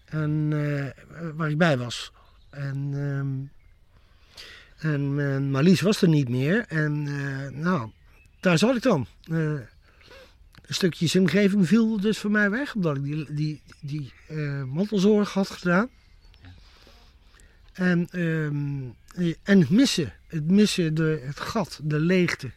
En 0.04 0.50
uh, 0.50 0.86
waar 1.34 1.50
ik 1.50 1.58
bij 1.58 1.78
was. 1.78 2.12
En 2.50 2.92
en 4.80 5.18
uh, 5.18 5.38
Marlies 5.38 5.80
was 5.80 6.02
er 6.02 6.08
niet 6.08 6.28
meer. 6.28 6.64
En 6.68 7.06
uh, 7.06 7.48
nou, 7.48 7.90
daar 8.40 8.58
zat 8.58 8.76
ik 8.76 8.82
dan. 8.82 9.06
Uh, 9.30 9.38
een 10.66 10.74
stukje 10.74 11.06
zingeving 11.06 11.68
viel 11.68 12.00
dus 12.00 12.18
voor 12.18 12.30
mij 12.30 12.50
weg, 12.50 12.74
omdat 12.74 12.96
ik 12.96 13.04
die, 13.04 13.26
die, 13.34 13.62
die 13.80 14.12
mantelzorg 14.66 15.32
had 15.32 15.50
gedaan. 15.50 15.88
En, 17.72 18.08
um, 18.20 18.94
en 19.42 19.60
het 19.60 19.70
missen, 19.70 20.12
het 20.26 20.50
missen, 20.50 20.94
de, 20.94 21.22
het 21.24 21.40
gat, 21.40 21.80
de 21.82 21.98
leegte. 22.00 22.50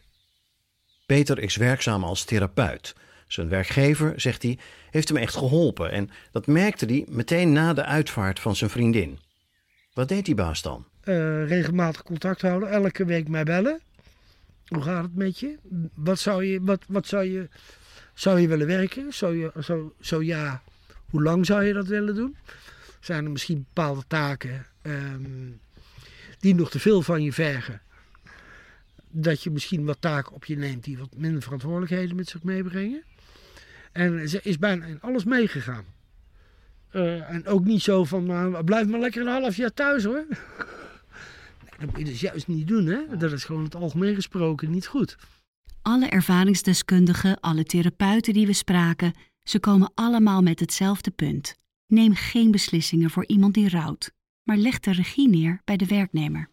Peter 1.06 1.38
is 1.38 1.56
werkzaam 1.56 2.04
als 2.04 2.24
therapeut. 2.24 2.94
Zijn 3.26 3.48
werkgever, 3.48 4.20
zegt 4.20 4.42
hij, 4.42 4.58
heeft 4.90 5.08
hem 5.08 5.16
echt 5.16 5.34
geholpen. 5.34 5.90
En 5.90 6.10
dat 6.32 6.46
merkte 6.46 6.86
hij 6.86 7.04
meteen 7.08 7.52
na 7.52 7.72
de 7.72 7.84
uitvaart 7.84 8.40
van 8.40 8.56
zijn 8.56 8.70
vriendin. 8.70 9.18
Wat 9.92 10.08
deed 10.08 10.24
die 10.24 10.34
baas 10.34 10.62
dan? 10.62 10.86
Uh, 11.04 11.48
regelmatig 11.48 12.02
contact 12.02 12.42
houden, 12.42 12.70
elke 12.70 13.04
week 13.04 13.28
mij 13.28 13.44
bellen. 13.44 13.80
Hoe 14.66 14.82
gaat 14.82 15.02
het 15.02 15.14
met 15.14 15.38
je? 15.38 15.58
Wat 15.94 16.18
zou 16.18 16.44
je, 16.44 16.60
wat, 16.62 16.84
wat 16.88 17.06
zou 17.06 17.24
je, 17.24 17.48
zou 18.14 18.40
je 18.40 18.48
willen 18.48 18.66
werken? 18.66 19.12
Zou 19.12 19.36
je, 19.36 19.52
zo, 19.62 19.94
zo 20.00 20.22
ja, 20.22 20.62
hoe 21.10 21.22
lang 21.22 21.46
zou 21.46 21.64
je 21.64 21.72
dat 21.72 21.86
willen 21.86 22.14
doen? 22.14 22.36
Zijn 23.00 23.24
er 23.24 23.30
misschien 23.30 23.66
bepaalde 23.72 24.02
taken 24.06 24.66
um, 24.82 25.60
die 26.38 26.54
nog 26.54 26.70
te 26.70 26.80
veel 26.80 27.02
van 27.02 27.22
je 27.22 27.32
vergen? 27.32 27.80
Dat 29.10 29.42
je 29.42 29.50
misschien 29.50 29.84
wat 29.84 30.00
taken 30.00 30.32
op 30.32 30.44
je 30.44 30.56
neemt 30.56 30.84
die 30.84 30.98
wat 30.98 31.16
minder 31.16 31.42
verantwoordelijkheden 31.42 32.16
met 32.16 32.28
zich 32.28 32.42
meebrengen. 32.42 33.02
En 33.92 34.28
ze 34.28 34.40
is 34.42 34.58
bijna 34.58 34.84
in 34.84 35.00
alles 35.00 35.24
meegegaan. 35.24 35.84
Uh, 36.92 37.30
en 37.30 37.46
ook 37.46 37.64
niet 37.64 37.82
zo 37.82 38.04
van, 38.04 38.26
nou, 38.26 38.64
blijf 38.64 38.86
maar 38.86 39.00
lekker 39.00 39.20
een 39.20 39.42
half 39.42 39.56
jaar 39.56 39.72
thuis 39.74 40.04
hoor. 40.04 40.24
Dat 41.84 41.96
moet 41.96 42.06
je 42.06 42.12
dus 42.12 42.20
juist 42.20 42.46
niet 42.46 42.68
doen, 42.68 42.86
hè? 42.86 43.16
Dat 43.16 43.32
is 43.32 43.44
gewoon 43.44 43.64
het 43.64 43.74
algemeen 43.74 44.14
gesproken 44.14 44.70
niet 44.70 44.86
goed. 44.86 45.16
Alle 45.82 46.08
ervaringsdeskundigen, 46.08 47.40
alle 47.40 47.64
therapeuten 47.64 48.32
die 48.32 48.46
we 48.46 48.52
spraken, 48.52 49.12
ze 49.42 49.60
komen 49.60 49.92
allemaal 49.94 50.42
met 50.42 50.60
hetzelfde 50.60 51.10
punt. 51.10 51.54
Neem 51.86 52.14
geen 52.14 52.50
beslissingen 52.50 53.10
voor 53.10 53.26
iemand 53.26 53.54
die 53.54 53.68
rouwt, 53.68 54.12
maar 54.42 54.56
leg 54.56 54.80
de 54.80 54.92
regie 54.92 55.28
neer 55.28 55.60
bij 55.64 55.76
de 55.76 55.86
werknemer. 55.86 56.50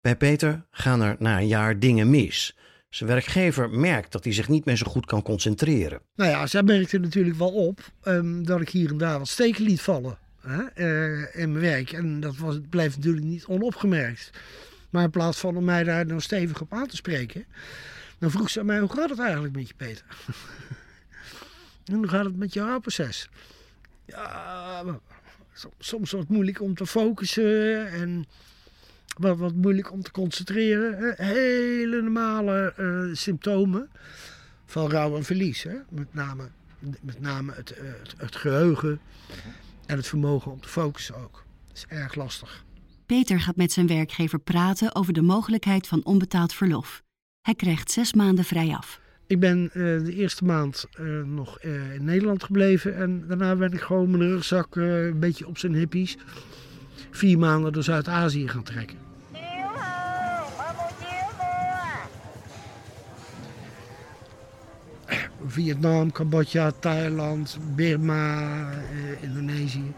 Bij 0.00 0.16
Peter 0.16 0.66
gaan 0.70 1.00
er 1.00 1.16
na 1.18 1.38
een 1.38 1.46
jaar 1.46 1.78
dingen 1.78 2.10
mis. 2.10 2.56
Zijn 2.88 3.08
werkgever 3.08 3.70
merkt 3.70 4.12
dat 4.12 4.24
hij 4.24 4.32
zich 4.32 4.48
niet 4.48 4.64
meer 4.64 4.76
zo 4.76 4.86
goed 4.86 5.06
kan 5.06 5.22
concentreren. 5.22 6.00
Nou 6.14 6.30
ja, 6.30 6.46
zij 6.46 6.62
merkte 6.62 6.98
natuurlijk 6.98 7.36
wel 7.36 7.52
op 7.52 7.92
um, 8.02 8.44
dat 8.44 8.60
ik 8.60 8.68
hier 8.68 8.90
en 8.90 8.98
daar 8.98 9.18
wat 9.18 9.28
steken 9.28 9.64
liet 9.64 9.80
vallen 9.80 10.18
hè, 10.42 10.62
uh, 10.74 11.36
in 11.36 11.52
mijn 11.52 11.64
werk. 11.64 11.92
En 11.92 12.20
dat 12.20 12.36
was, 12.36 12.58
bleef 12.68 12.96
natuurlijk 12.96 13.24
niet 13.24 13.44
onopgemerkt. 13.44 14.30
Maar 14.90 15.04
in 15.04 15.10
plaats 15.10 15.38
van 15.38 15.56
om 15.56 15.64
mij 15.64 15.84
daar 15.84 16.06
nou 16.06 16.20
stevig 16.20 16.60
op 16.60 16.72
aan 16.72 16.86
te 16.86 16.96
spreken, 16.96 17.44
dan 18.18 18.30
vroeg 18.30 18.50
ze 18.50 18.60
aan 18.60 18.66
mij: 18.66 18.80
hoe 18.80 18.92
gaat 18.92 19.10
het 19.10 19.18
eigenlijk 19.18 19.54
met 19.54 19.68
je, 19.68 19.74
Peter? 19.74 20.04
en 21.84 21.94
hoe 21.94 22.08
gaat 22.08 22.24
het 22.24 22.36
met 22.36 22.52
jouw 22.52 22.80
proces? 22.80 23.28
Ja, 24.04 24.84
soms 25.78 26.10
wat 26.10 26.28
moeilijk 26.28 26.60
om 26.60 26.74
te 26.74 26.86
focussen 26.86 27.88
en 27.88 28.26
wat, 29.16 29.38
wat 29.38 29.54
moeilijk 29.54 29.92
om 29.92 30.02
te 30.02 30.10
concentreren. 30.10 31.14
Hele 31.16 32.02
normale 32.02 32.74
uh, 32.78 33.14
symptomen 33.14 33.90
van 34.66 34.90
rouw 34.90 35.16
en 35.16 35.24
verlies. 35.24 35.62
Hè? 35.62 35.76
Met 35.88 36.14
name, 36.14 36.48
met 37.00 37.20
name 37.20 37.52
het, 37.52 37.68
het, 37.68 38.14
het 38.16 38.36
geheugen 38.36 39.00
en 39.92 39.98
het 39.98 40.06
vermogen 40.06 40.52
om 40.52 40.60
te 40.60 40.68
focussen 40.68 41.14
ook. 41.14 41.44
Dat 41.68 41.76
is 41.76 41.86
erg 41.88 42.14
lastig. 42.14 42.64
Peter 43.06 43.40
gaat 43.40 43.56
met 43.56 43.72
zijn 43.72 43.86
werkgever 43.86 44.38
praten 44.38 44.94
over 44.94 45.12
de 45.12 45.22
mogelijkheid 45.22 45.86
van 45.86 46.04
onbetaald 46.04 46.54
verlof. 46.54 47.02
Hij 47.40 47.54
krijgt 47.54 47.90
zes 47.90 48.12
maanden 48.12 48.44
vrij 48.44 48.74
af. 48.74 49.00
Ik 49.26 49.40
ben 49.40 49.70
eh, 49.72 49.82
de 49.82 50.14
eerste 50.14 50.44
maand 50.44 50.86
eh, 50.92 51.04
nog 51.22 51.58
eh, 51.58 51.94
in 51.94 52.04
Nederland 52.04 52.44
gebleven. 52.44 52.96
En 52.96 53.26
daarna 53.26 53.56
ben 53.56 53.72
ik 53.72 53.80
gewoon 53.80 54.10
mijn 54.10 54.22
rugzak 54.22 54.76
een 54.76 55.18
beetje 55.18 55.46
op 55.46 55.58
zijn 55.58 55.74
hippies. 55.74 56.16
Vier 57.10 57.38
maanden 57.38 57.72
door 57.72 57.82
Zuid-Azië 57.82 58.48
gaan 58.48 58.62
trekken. 58.62 59.11
Vietnam, 65.52 66.12
Cambodja, 66.12 66.70
Thailand, 66.80 67.58
Burma, 67.74 68.50
eh, 68.70 69.22
Indonesië. 69.22 69.92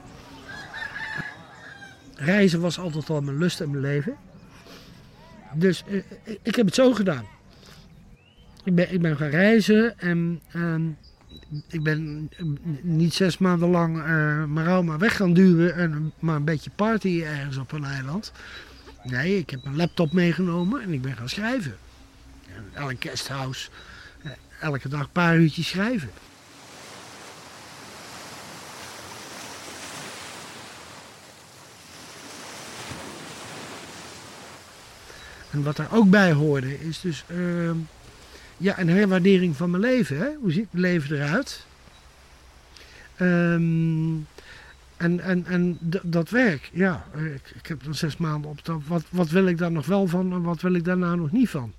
Reizen 2.16 2.60
was 2.60 2.78
altijd 2.78 3.10
al 3.10 3.20
mijn 3.20 3.38
lust 3.38 3.60
en 3.60 3.70
mijn 3.70 3.82
leven. 3.82 4.16
Dus 5.54 5.84
eh, 5.86 5.96
ik- 6.24 6.38
ik 6.42 6.54
heb 6.54 6.66
het 6.66 6.74
zo 6.74 6.92
gedaan. 6.92 7.24
Ik 8.64 8.74
ben, 8.74 8.92
ik 8.92 9.00
ben 9.00 9.16
gaan 9.16 9.28
reizen 9.28 9.98
en 9.98 10.40
ehm, 10.52 10.82
ik 11.68 11.82
ben 11.82 12.30
eh, 12.36 12.44
niet 12.82 13.14
zes 13.14 13.38
maanden 13.38 13.68
lang 13.68 13.98
eh 13.98 14.44
mijn 14.44 14.84
maar 14.84 14.98
weg 14.98 15.16
gaan 15.16 15.32
duwen 15.34 15.74
en 15.74 16.12
maar 16.18 16.36
een 16.36 16.44
beetje 16.44 16.70
party 16.76 17.22
ergens 17.24 17.56
op 17.56 17.72
een 17.72 17.84
eiland. 17.84 18.32
Nee, 19.02 19.38
ik 19.38 19.50
heb 19.50 19.64
mijn 19.64 19.76
laptop 19.76 20.12
meegenomen 20.12 20.82
en 20.82 20.92
ik 20.92 21.02
ben 21.02 21.16
gaan 21.16 21.28
schrijven. 21.28 21.76
En 22.56 22.64
elk 22.72 22.96
guesthouse, 23.04 23.68
eh, 23.70 23.76
elke 24.60 24.88
dag 24.88 25.00
een 25.00 25.10
paar 25.12 25.36
uurtjes 25.36 25.68
schrijven. 25.68 26.10
En 35.50 35.62
wat 35.62 35.76
daar 35.76 35.92
ook 35.92 36.10
bij 36.10 36.32
hoorde 36.32 36.80
is 36.80 37.00
dus 37.00 37.24
ehm, 37.28 37.76
ja, 38.56 38.78
een 38.78 38.88
herwaardering 38.88 39.56
van 39.56 39.70
mijn 39.70 39.82
leven. 39.82 40.18
Hè? 40.18 40.28
Hoe 40.40 40.52
ziet 40.52 40.66
mijn 40.70 40.82
leven 40.82 41.16
eruit? 41.16 41.66
Ehm, 43.16 44.14
en 44.96 45.20
en, 45.20 45.46
en 45.46 45.78
dat 46.02 46.30
werk, 46.30 46.70
ja, 46.72 47.04
ik, 47.16 47.52
ik 47.54 47.66
heb 47.66 47.86
er 47.86 47.94
zes 47.94 48.16
maanden 48.16 48.50
op. 48.50 48.82
Wat, 48.86 49.04
wat 49.08 49.28
wil 49.28 49.46
ik 49.46 49.58
daar 49.58 49.72
nog 49.72 49.86
wel 49.86 50.06
van 50.06 50.32
en 50.32 50.42
wat 50.42 50.60
wil 50.60 50.74
ik 50.74 50.84
daarna 50.84 51.14
nog 51.14 51.32
niet 51.32 51.50
van? 51.50 51.72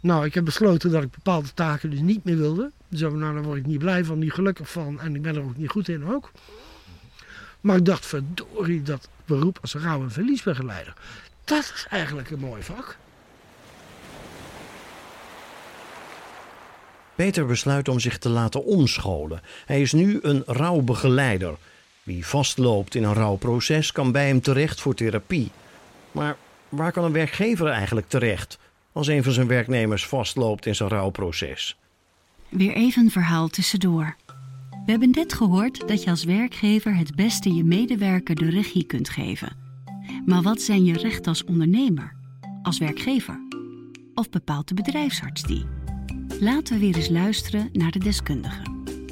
Nou, 0.00 0.24
ik 0.24 0.34
heb 0.34 0.44
besloten 0.44 0.90
dat 0.90 1.02
ik 1.02 1.10
bepaalde 1.10 1.54
taken 1.54 1.90
dus 1.90 2.00
niet 2.00 2.24
meer 2.24 2.36
wilde. 2.36 2.70
Zo, 2.92 3.10
nou, 3.10 3.34
daar 3.34 3.42
word 3.42 3.58
ik 3.58 3.66
niet 3.66 3.78
blij 3.78 4.04
van, 4.04 4.18
niet 4.18 4.32
gelukkig 4.32 4.70
van 4.70 5.00
en 5.00 5.14
ik 5.14 5.22
ben 5.22 5.36
er 5.36 5.42
ook 5.42 5.56
niet 5.56 5.70
goed 5.70 5.88
in 5.88 6.06
ook. 6.06 6.30
Maar 7.60 7.76
ik 7.76 7.84
dacht, 7.84 8.06
verdorie, 8.06 8.82
dat 8.82 9.08
beroep 9.24 9.58
als 9.60 9.74
rouw- 9.74 10.02
en 10.02 10.10
verliesbegeleider. 10.10 10.94
Dat 11.44 11.72
is 11.74 11.86
eigenlijk 11.90 12.30
een 12.30 12.38
mooi 12.38 12.62
vak. 12.62 12.96
Peter 17.14 17.46
besluit 17.46 17.88
om 17.88 18.00
zich 18.00 18.18
te 18.18 18.28
laten 18.28 18.64
omscholen. 18.64 19.40
Hij 19.66 19.80
is 19.80 19.92
nu 19.92 20.18
een 20.22 20.42
rouwbegeleider. 20.46 21.56
Wie 22.02 22.26
vastloopt 22.26 22.94
in 22.94 23.04
een 23.04 23.14
rouwproces 23.14 23.92
kan 23.92 24.12
bij 24.12 24.26
hem 24.26 24.40
terecht 24.40 24.80
voor 24.80 24.94
therapie. 24.94 25.50
Maar 26.12 26.36
waar 26.68 26.92
kan 26.92 27.04
een 27.04 27.12
werkgever 27.12 27.66
eigenlijk 27.66 28.08
terecht 28.08 28.58
als 28.92 29.06
een 29.06 29.22
van 29.22 29.32
zijn 29.32 29.46
werknemers 29.46 30.06
vastloopt 30.06 30.66
in 30.66 30.74
zijn 30.74 30.88
rouwproces? 30.88 31.78
Weer 32.48 32.72
even 32.72 33.04
een 33.04 33.10
verhaal 33.10 33.48
tussendoor. 33.48 34.16
We 34.84 34.90
hebben 34.90 35.10
net 35.10 35.32
gehoord 35.32 35.88
dat 35.88 36.02
je 36.02 36.10
als 36.10 36.24
werkgever 36.24 36.96
het 36.96 37.14
beste 37.14 37.54
je 37.54 37.64
medewerker 37.64 38.34
de 38.34 38.50
regie 38.50 38.84
kunt 38.84 39.08
geven. 39.08 39.56
Maar 40.26 40.42
wat 40.42 40.60
zijn 40.60 40.84
je 40.84 40.98
rechten 40.98 41.24
als 41.24 41.44
ondernemer, 41.44 42.12
als 42.62 42.78
werkgever? 42.78 43.40
Of 44.14 44.30
bepaalt 44.30 44.68
de 44.68 44.74
bedrijfsarts 44.74 45.42
die? 45.42 45.66
Laten 46.40 46.74
we 46.74 46.80
weer 46.80 46.96
eens 46.96 47.08
luisteren 47.08 47.68
naar 47.72 47.90
de 47.90 47.98
deskundige. 47.98 48.62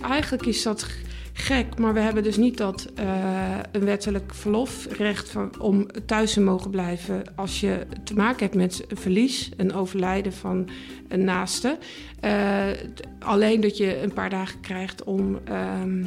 Eigenlijk 0.02 0.46
is 0.46 0.62
dat 0.62 0.88
gek, 1.36 1.78
maar 1.78 1.94
we 1.94 2.00
hebben 2.00 2.22
dus 2.22 2.36
niet 2.36 2.56
dat 2.56 2.90
eh, 2.94 3.58
een 3.72 3.84
wettelijk 3.84 4.34
verlofrecht 4.34 5.28
van, 5.28 5.60
om 5.60 5.86
thuis 6.06 6.32
te 6.32 6.40
mogen 6.40 6.70
blijven 6.70 7.22
als 7.34 7.60
je 7.60 7.86
te 8.04 8.14
maken 8.14 8.42
hebt 8.42 8.54
met 8.54 8.84
een 8.88 8.96
verlies, 8.96 9.50
een 9.56 9.74
overlijden 9.74 10.32
van 10.32 10.68
een 11.08 11.24
naaste. 11.24 11.78
Eh, 12.20 12.66
alleen 13.18 13.60
dat 13.60 13.76
je 13.76 14.02
een 14.02 14.12
paar 14.12 14.30
dagen 14.30 14.60
krijgt 14.60 15.04
om 15.04 15.38
ehm, 15.44 16.04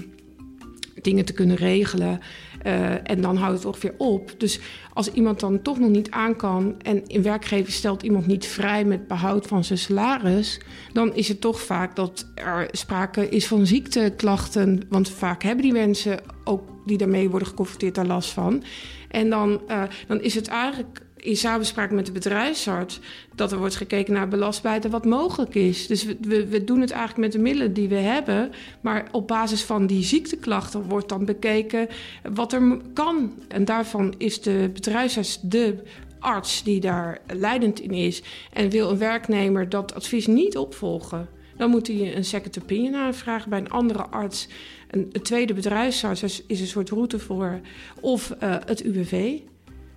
dingen 1.02 1.26
te 1.26 1.34
kunnen 1.34 1.56
regelen. 1.56 2.20
Eh, 2.62 3.10
en 3.10 3.22
dan 3.22 3.36
houdt 3.38 3.58
het 3.58 3.66
ongeveer 3.66 3.94
op. 3.98 4.34
Dus 4.38 4.60
als 4.94 5.12
iemand 5.12 5.40
dan 5.40 5.62
toch 5.62 5.80
nog 5.80 5.90
niet 5.90 6.12
aan 6.12 6.36
kan 6.36 6.76
en 6.82 7.04
een 7.08 7.24
werkgever 7.24 7.72
stelt 7.72 8.04
iemand 8.04 8.28
niet 8.28 8.46
vrij 8.46 8.86
met 8.86 9.08
behoud 9.08 9.48
van 9.48 9.64
zijn 9.64 9.80
salaris, 9.80 10.60
dan 10.94 11.16
is 11.16 11.28
het 11.28 11.42
toch 11.42 11.62
vaak 11.62 11.96
dat 11.96 12.32
er 12.36 12.68
sprake 12.72 13.30
is 13.30 13.48
van 13.48 13.66
ziekteklachten. 13.66 14.82
Want 14.90 15.10
vaak 15.10 15.44
hebben 15.44 15.64
die 15.64 15.74
mensen 15.74 16.20
ook 16.44 16.62
die 16.86 16.98
daarmee 16.98 17.30
worden 17.30 17.48
geconfronteerd 17.48 17.96
daar 17.96 18.06
last 18.06 18.30
van. 18.30 18.64
En 19.10 19.30
dan, 19.30 19.62
eh, 19.68 19.84
dan 20.08 20.22
is 20.22 20.36
het 20.36 20.48
eigenlijk 20.48 21.02
in 21.20 21.38
samenspraak 21.38 21.92
met 21.92 22.06
de 22.06 22.12
bedrijfsarts 22.12 23.00
dat 23.36 23.52
er 23.52 23.58
wordt 23.58 23.76
gekeken 23.76 24.14
naar 24.14 24.28
belastbaarheid 24.28 24.90
wat 24.90 25.06
mogelijk 25.06 25.56
is. 25.56 25.88
Dus 25.88 26.06
we, 26.06 26.48
we, 26.48 26.64
doen 26.64 26.82
het 26.82 26.92
eigenlijk 26.92 27.22
met 27.22 27.32
de 27.32 27.40
middelen 27.40 27.74
die 27.74 27.90
we 27.90 27.96
hebben. 27.96 28.52
Maar 28.82 29.08
op 29.12 29.28
basis 29.28 29.64
van 29.64 29.88
die 29.88 30.04
ziekteklachten 30.04 30.82
wordt 30.82 31.10
dan 31.10 31.26
bekeken 31.26 31.88
wat 32.34 32.54
er 32.54 32.78
kan. 32.94 33.34
En 33.48 33.66
daarvan 33.66 34.14
is 34.18 34.42
de 34.42 34.70
bedrijfsarts 34.74 35.40
de 35.42 35.84
arts 36.20 36.64
die 36.64 36.80
daar 36.80 37.20
leidend 37.28 37.80
in 37.80 37.92
is. 37.92 38.22
En 38.54 38.70
wil 38.70 38.90
een 38.90 38.98
werknemer 38.98 39.70
dat 39.70 39.96
advies 39.96 40.28
niet 40.28 40.58
opvolgen, 40.58 41.30
dan 41.58 41.70
moet 41.70 41.88
hij 41.88 42.16
een 42.16 42.26
second 42.26 42.60
opinion 42.62 42.96
aanvragen 42.96 43.50
bij 43.50 43.60
een 43.60 43.70
andere 43.70 44.04
arts. 44.04 44.48
Een, 44.90 45.12
tweede 45.12 45.54
bedrijfsarts 45.54 46.24
is, 46.24 46.60
een 46.60 46.68
soort 46.68 46.90
route 46.90 47.20
voor. 47.20 47.60
Of 48.00 48.32
eh, 48.32 48.56
het 48.66 48.84
UWV. 48.84 49.40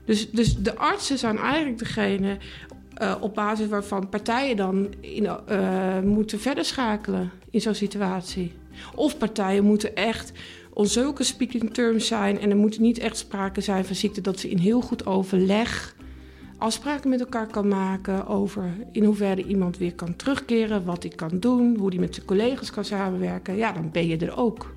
Dus, 0.05 0.31
dus 0.31 0.57
de 0.57 0.77
artsen 0.77 1.19
zijn 1.19 1.39
eigenlijk 1.39 1.79
degene 1.79 2.37
eh, 2.95 3.15
op 3.21 3.35
basis 3.35 3.69
waarvan 3.69 4.09
partijen 4.09 4.57
dan 4.57 4.95
in, 5.01 5.27
eh, 5.27 6.01
moeten 6.01 6.41
verder 6.41 6.65
schakelen 6.65 7.31
in 7.51 7.61
zo'n 7.61 7.75
situatie. 7.75 8.53
Of 8.95 9.19
partijen 9.19 9.65
moeten 9.65 9.97
echt 9.97 10.33
on 10.73 10.87
zulke 10.87 11.25
speaking 11.25 11.75
terms 11.75 12.07
zijn 12.07 12.41
en 12.41 12.51
er 12.51 12.57
moet 12.57 12.79
niet 12.79 12.99
echt 12.99 13.17
sprake 13.17 13.61
zijn 13.61 13.85
van 13.85 13.95
ziekte 13.95 14.21
dat 14.21 14.41
ze 14.41 14.51
in 14.51 14.59
heel 14.59 14.81
goed 14.81 15.07
overleg 15.07 15.95
afspraken 16.63 17.11
met 17.11 17.21
elkaar 17.21 17.47
kan 17.47 17.69
maken 17.69 18.27
over 18.27 18.75
in 18.93 19.05
hoeverre 19.05 19.45
iemand 19.45 19.79
weer 19.79 19.95
kan 19.95 20.17
terugkeren, 20.17 20.85
wat 20.85 21.03
hij 21.03 21.13
kan 21.13 21.39
doen, 21.39 21.77
hoe 21.77 21.89
hij 21.89 21.99
met 21.99 22.15
zijn 22.15 22.27
collega's 22.27 22.71
kan 22.71 22.85
samenwerken. 22.85 23.57
Ja, 23.57 23.73
dan 23.73 23.91
ben 23.91 24.07
je 24.07 24.17
er 24.17 24.37
ook. 24.37 24.75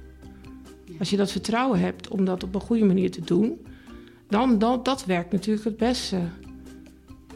Als 0.99 1.09
je 1.09 1.17
dat 1.17 1.31
vertrouwen 1.31 1.79
hebt 1.79 2.07
om 2.07 2.25
dat 2.25 2.43
op 2.43 2.55
een 2.55 2.61
goede 2.61 2.85
manier 2.85 3.11
te 3.11 3.21
doen, 3.21 3.59
dan, 4.27 4.59
dan 4.59 4.83
dat 4.83 5.05
werkt 5.05 5.31
natuurlijk 5.31 5.65
het 5.65 5.77
beste. 5.77 6.17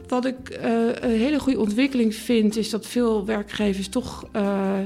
Wat 0.07 0.25
ik 0.25 0.49
eh, 0.49 0.71
een 0.99 1.09
hele 1.09 1.39
goede 1.39 1.59
ontwikkeling 1.59 2.15
vind, 2.15 2.57
is 2.57 2.69
dat 2.69 2.85
veel 2.85 3.25
werkgevers 3.25 3.89
toch 3.89 4.27
eh, 4.31 4.79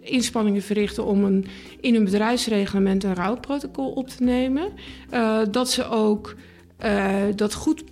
inspanningen 0.00 0.62
verrichten 0.62 1.04
om 1.04 1.24
een, 1.24 1.46
in 1.80 1.94
een 1.94 2.04
bedrijfsreglement 2.04 3.04
een 3.04 3.14
rouwprotocol 3.14 3.92
op 3.92 4.08
te 4.08 4.22
nemen. 4.22 4.72
Eh, 5.10 5.40
dat 5.50 5.70
ze 5.70 5.88
ook 5.88 6.34
dat 7.34 7.54
goed 7.54 7.84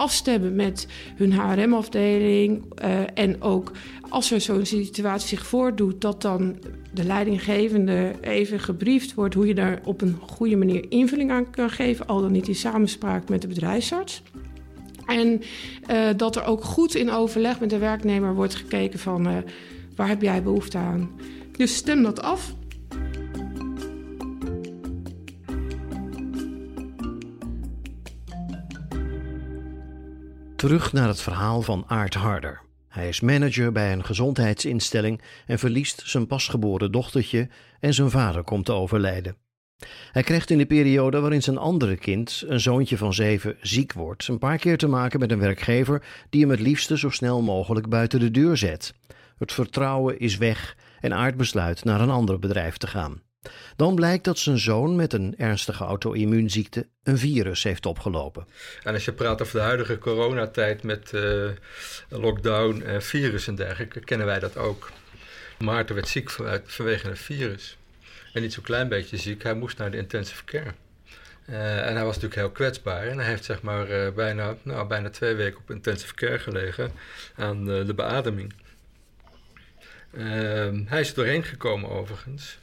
afstemmen 0.00 0.54
met 0.54 0.86
hun 1.16 1.32
HRM-afdeling. 1.32 2.62
eh, 2.74 3.00
en 3.14 3.42
ook 3.42 3.72
als 4.08 4.30
er 4.30 4.40
zo'n 4.40 4.66
situatie 4.66 5.28
zich 5.28 5.46
voordoet, 5.46 6.00
dat 6.00 6.22
dan 6.22 6.56
de 6.92 7.04
leidinggevende 7.04 8.12
even 8.20 8.60
gebriefd 8.60 9.14
wordt 9.14 9.34
hoe 9.34 9.46
je 9.46 9.54
daar 9.54 9.80
op 9.84 10.00
een 10.00 10.18
goede 10.28 10.56
manier 10.56 10.84
invulling 10.88 11.30
aan 11.30 11.50
kan 11.50 11.70
geven, 11.70 12.06
al 12.06 12.20
dan 12.20 12.32
niet 12.32 12.48
in 12.48 12.54
samenspraak 12.54 13.28
met 13.28 13.42
de 13.42 13.48
bedrijfsarts. 13.48 14.22
En 15.06 15.42
eh, 15.86 16.08
dat 16.16 16.36
er 16.36 16.44
ook 16.44 16.64
goed 16.64 16.94
in 16.94 17.10
overleg 17.10 17.60
met 17.60 17.70
de 17.70 17.78
werknemer 17.78 18.34
wordt 18.34 18.54
gekeken 18.54 18.98
van 18.98 19.26
eh, 19.26 19.36
waar 19.96 20.08
heb 20.08 20.22
jij 20.22 20.42
behoefte 20.42 20.78
aan. 20.78 21.10
Dus 21.56 21.76
stem 21.76 22.02
dat 22.02 22.22
af. 22.22 22.54
Terug 30.60 30.92
naar 30.92 31.08
het 31.08 31.20
verhaal 31.20 31.62
van 31.62 31.84
Aart 31.86 32.14
Harder. 32.14 32.60
Hij 32.88 33.08
is 33.08 33.20
manager 33.20 33.72
bij 33.72 33.92
een 33.92 34.04
gezondheidsinstelling 34.04 35.20
en 35.46 35.58
verliest 35.58 36.02
zijn 36.04 36.26
pasgeboren 36.26 36.92
dochtertje 36.92 37.48
en 37.78 37.94
zijn 37.94 38.10
vader 38.10 38.42
komt 38.42 38.64
te 38.64 38.72
overlijden. 38.72 39.36
Hij 40.12 40.22
krijgt 40.22 40.50
in 40.50 40.58
de 40.58 40.66
periode 40.66 41.20
waarin 41.20 41.42
zijn 41.42 41.58
andere 41.58 41.96
kind, 41.96 42.44
een 42.46 42.60
zoontje 42.60 42.96
van 42.96 43.14
zeven, 43.14 43.56
ziek 43.60 43.92
wordt, 43.92 44.28
een 44.28 44.38
paar 44.38 44.58
keer 44.58 44.78
te 44.78 44.88
maken 44.88 45.20
met 45.20 45.30
een 45.30 45.38
werkgever 45.38 46.02
die 46.30 46.40
hem 46.40 46.50
het 46.50 46.60
liefste 46.60 46.98
zo 46.98 47.10
snel 47.10 47.42
mogelijk 47.42 47.88
buiten 47.88 48.20
de 48.20 48.30
deur 48.30 48.56
zet. 48.56 48.94
Het 49.38 49.52
vertrouwen 49.52 50.18
is 50.18 50.36
weg 50.36 50.76
en 51.00 51.14
Aart 51.14 51.36
besluit 51.36 51.84
naar 51.84 52.00
een 52.00 52.10
ander 52.10 52.38
bedrijf 52.38 52.76
te 52.76 52.86
gaan. 52.86 53.22
Dan 53.76 53.94
blijkt 53.94 54.24
dat 54.24 54.38
zijn 54.38 54.58
zoon 54.58 54.96
met 54.96 55.12
een 55.12 55.34
ernstige 55.38 55.84
auto-immuunziekte 55.84 56.88
een 57.02 57.18
virus 57.18 57.62
heeft 57.62 57.86
opgelopen. 57.86 58.46
En 58.82 58.94
als 58.94 59.04
je 59.04 59.12
praat 59.12 59.42
over 59.42 59.54
de 59.54 59.64
huidige 59.64 59.98
coronatijd 59.98 60.82
met 60.82 61.12
eh, 61.12 61.48
lockdown 62.08 62.82
en 62.82 63.02
virus 63.02 63.46
en 63.46 63.54
dergelijke, 63.54 64.00
kennen 64.00 64.26
wij 64.26 64.38
dat 64.38 64.56
ook. 64.56 64.90
Maarten 65.58 65.94
werd 65.94 66.08
ziek 66.08 66.30
vanwege 66.64 67.08
een 67.08 67.16
virus. 67.16 67.76
En 68.32 68.42
niet 68.42 68.52
zo'n 68.52 68.62
klein 68.62 68.88
beetje 68.88 69.16
ziek, 69.16 69.42
hij 69.42 69.54
moest 69.54 69.78
naar 69.78 69.90
de 69.90 69.96
intensive 69.96 70.44
care. 70.44 70.74
Uh, 71.50 71.86
en 71.86 71.94
hij 71.94 72.04
was 72.04 72.14
natuurlijk 72.14 72.34
heel 72.34 72.50
kwetsbaar. 72.50 73.06
En 73.06 73.18
hij 73.18 73.26
heeft 73.26 73.44
zeg 73.44 73.62
maar 73.62 73.90
uh, 73.90 74.12
bijna, 74.12 74.56
nou, 74.62 74.86
bijna 74.86 75.10
twee 75.10 75.34
weken 75.34 75.58
op 75.58 75.70
intensive 75.70 76.14
care 76.14 76.38
gelegen 76.38 76.92
aan 77.36 77.64
de, 77.64 77.84
de 77.84 77.94
beademing. 77.94 78.54
Uh, 80.12 80.22
hij 80.84 81.00
is 81.00 81.08
er 81.08 81.14
doorheen 81.14 81.44
gekomen 81.44 81.90
overigens. 81.90 82.58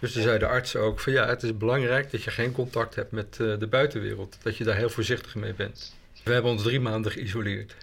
Dus 0.00 0.12
toen 0.12 0.22
zei 0.22 0.38
de 0.38 0.46
arts 0.46 0.76
ook 0.76 1.00
van 1.00 1.12
ja, 1.12 1.26
het 1.26 1.42
is 1.42 1.56
belangrijk 1.56 2.10
dat 2.10 2.22
je 2.22 2.30
geen 2.30 2.52
contact 2.52 2.94
hebt 2.94 3.10
met 3.10 3.38
uh, 3.40 3.58
de 3.58 3.66
buitenwereld. 3.66 4.36
Dat 4.42 4.56
je 4.56 4.64
daar 4.64 4.76
heel 4.76 4.90
voorzichtig 4.90 5.34
mee 5.34 5.54
bent. 5.54 5.94
We 6.24 6.32
hebben 6.32 6.50
ons 6.50 6.62
drie 6.62 6.80
maanden 6.80 7.12
geïsoleerd. 7.12 7.74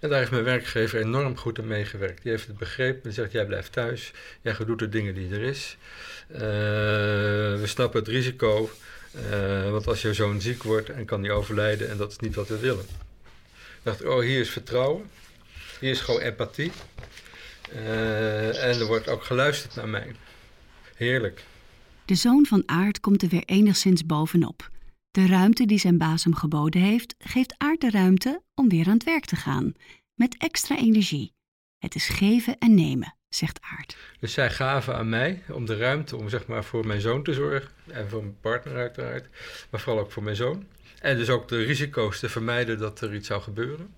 En 0.00 0.08
daar 0.08 0.18
heeft 0.18 0.30
mijn 0.30 0.44
werkgever 0.44 1.00
enorm 1.00 1.36
goed 1.36 1.58
aan 1.58 1.66
meegewerkt. 1.66 2.22
Die 2.22 2.30
heeft 2.30 2.46
het 2.46 2.58
begrepen 2.58 3.02
en 3.02 3.12
zegt: 3.12 3.32
Jij 3.32 3.46
blijft 3.46 3.72
thuis, 3.72 4.12
jij 4.40 4.56
doet 4.66 4.78
de 4.78 4.88
dingen 4.88 5.14
die 5.14 5.34
er 5.34 5.42
is. 5.42 5.76
Uh, 6.32 6.38
we 6.38 7.62
snappen 7.64 8.00
het 8.00 8.08
risico, 8.08 8.70
uh, 9.30 9.70
want 9.70 9.86
als 9.86 10.02
je 10.02 10.14
zoon 10.14 10.40
ziek 10.40 10.62
wordt 10.62 10.90
en 10.90 11.04
kan 11.04 11.22
die 11.22 11.32
overlijden, 11.32 11.90
en 11.90 11.96
dat 11.96 12.10
is 12.10 12.18
niet 12.18 12.34
wat 12.34 12.48
we 12.48 12.58
willen. 12.58 12.84
Ik 13.54 13.82
dacht: 13.82 14.04
Oh, 14.04 14.20
hier 14.20 14.40
is 14.40 14.50
vertrouwen, 14.50 15.10
hier 15.80 15.90
is 15.90 16.00
gewoon 16.00 16.20
empathie. 16.20 16.72
En 17.72 18.78
er 18.78 18.86
wordt 18.86 19.08
ook 19.08 19.24
geluisterd 19.24 19.74
naar 19.74 19.88
mij. 19.88 20.14
Heerlijk. 21.00 21.44
De 22.04 22.14
zoon 22.14 22.46
van 22.46 22.62
Aard 22.66 23.00
komt 23.00 23.22
er 23.22 23.28
weer 23.28 23.44
enigszins 23.44 24.06
bovenop. 24.06 24.70
De 25.10 25.26
ruimte 25.26 25.66
die 25.66 25.78
zijn 25.78 25.98
baas 25.98 26.24
hem 26.24 26.34
geboden 26.34 26.80
heeft, 26.80 27.14
geeft 27.18 27.54
Aard 27.58 27.80
de 27.80 27.90
ruimte 27.90 28.42
om 28.54 28.68
weer 28.68 28.86
aan 28.86 28.92
het 28.92 29.04
werk 29.04 29.24
te 29.24 29.36
gaan. 29.36 29.72
Met 30.14 30.36
extra 30.38 30.76
energie. 30.76 31.32
Het 31.78 31.94
is 31.94 32.08
geven 32.08 32.58
en 32.58 32.74
nemen, 32.74 33.14
zegt 33.28 33.58
Aard. 33.60 33.96
Dus 34.18 34.32
zij 34.32 34.50
gaven 34.50 34.94
aan 34.94 35.08
mij 35.08 35.42
om 35.52 35.66
de 35.66 35.76
ruimte 35.76 36.16
om 36.16 36.28
zeg 36.28 36.46
maar, 36.46 36.64
voor 36.64 36.86
mijn 36.86 37.00
zoon 37.00 37.22
te 37.22 37.32
zorgen. 37.32 37.70
En 37.86 38.08
voor 38.08 38.22
mijn 38.22 38.40
partner 38.40 38.76
uiteraard. 38.76 39.28
Maar 39.70 39.80
vooral 39.80 40.02
ook 40.02 40.12
voor 40.12 40.22
mijn 40.22 40.36
zoon. 40.36 40.66
En 41.00 41.16
dus 41.16 41.30
ook 41.30 41.48
de 41.48 41.64
risico's 41.64 42.18
te 42.18 42.28
vermijden 42.28 42.78
dat 42.78 43.00
er 43.00 43.14
iets 43.14 43.26
zou 43.26 43.42
gebeuren. 43.42 43.94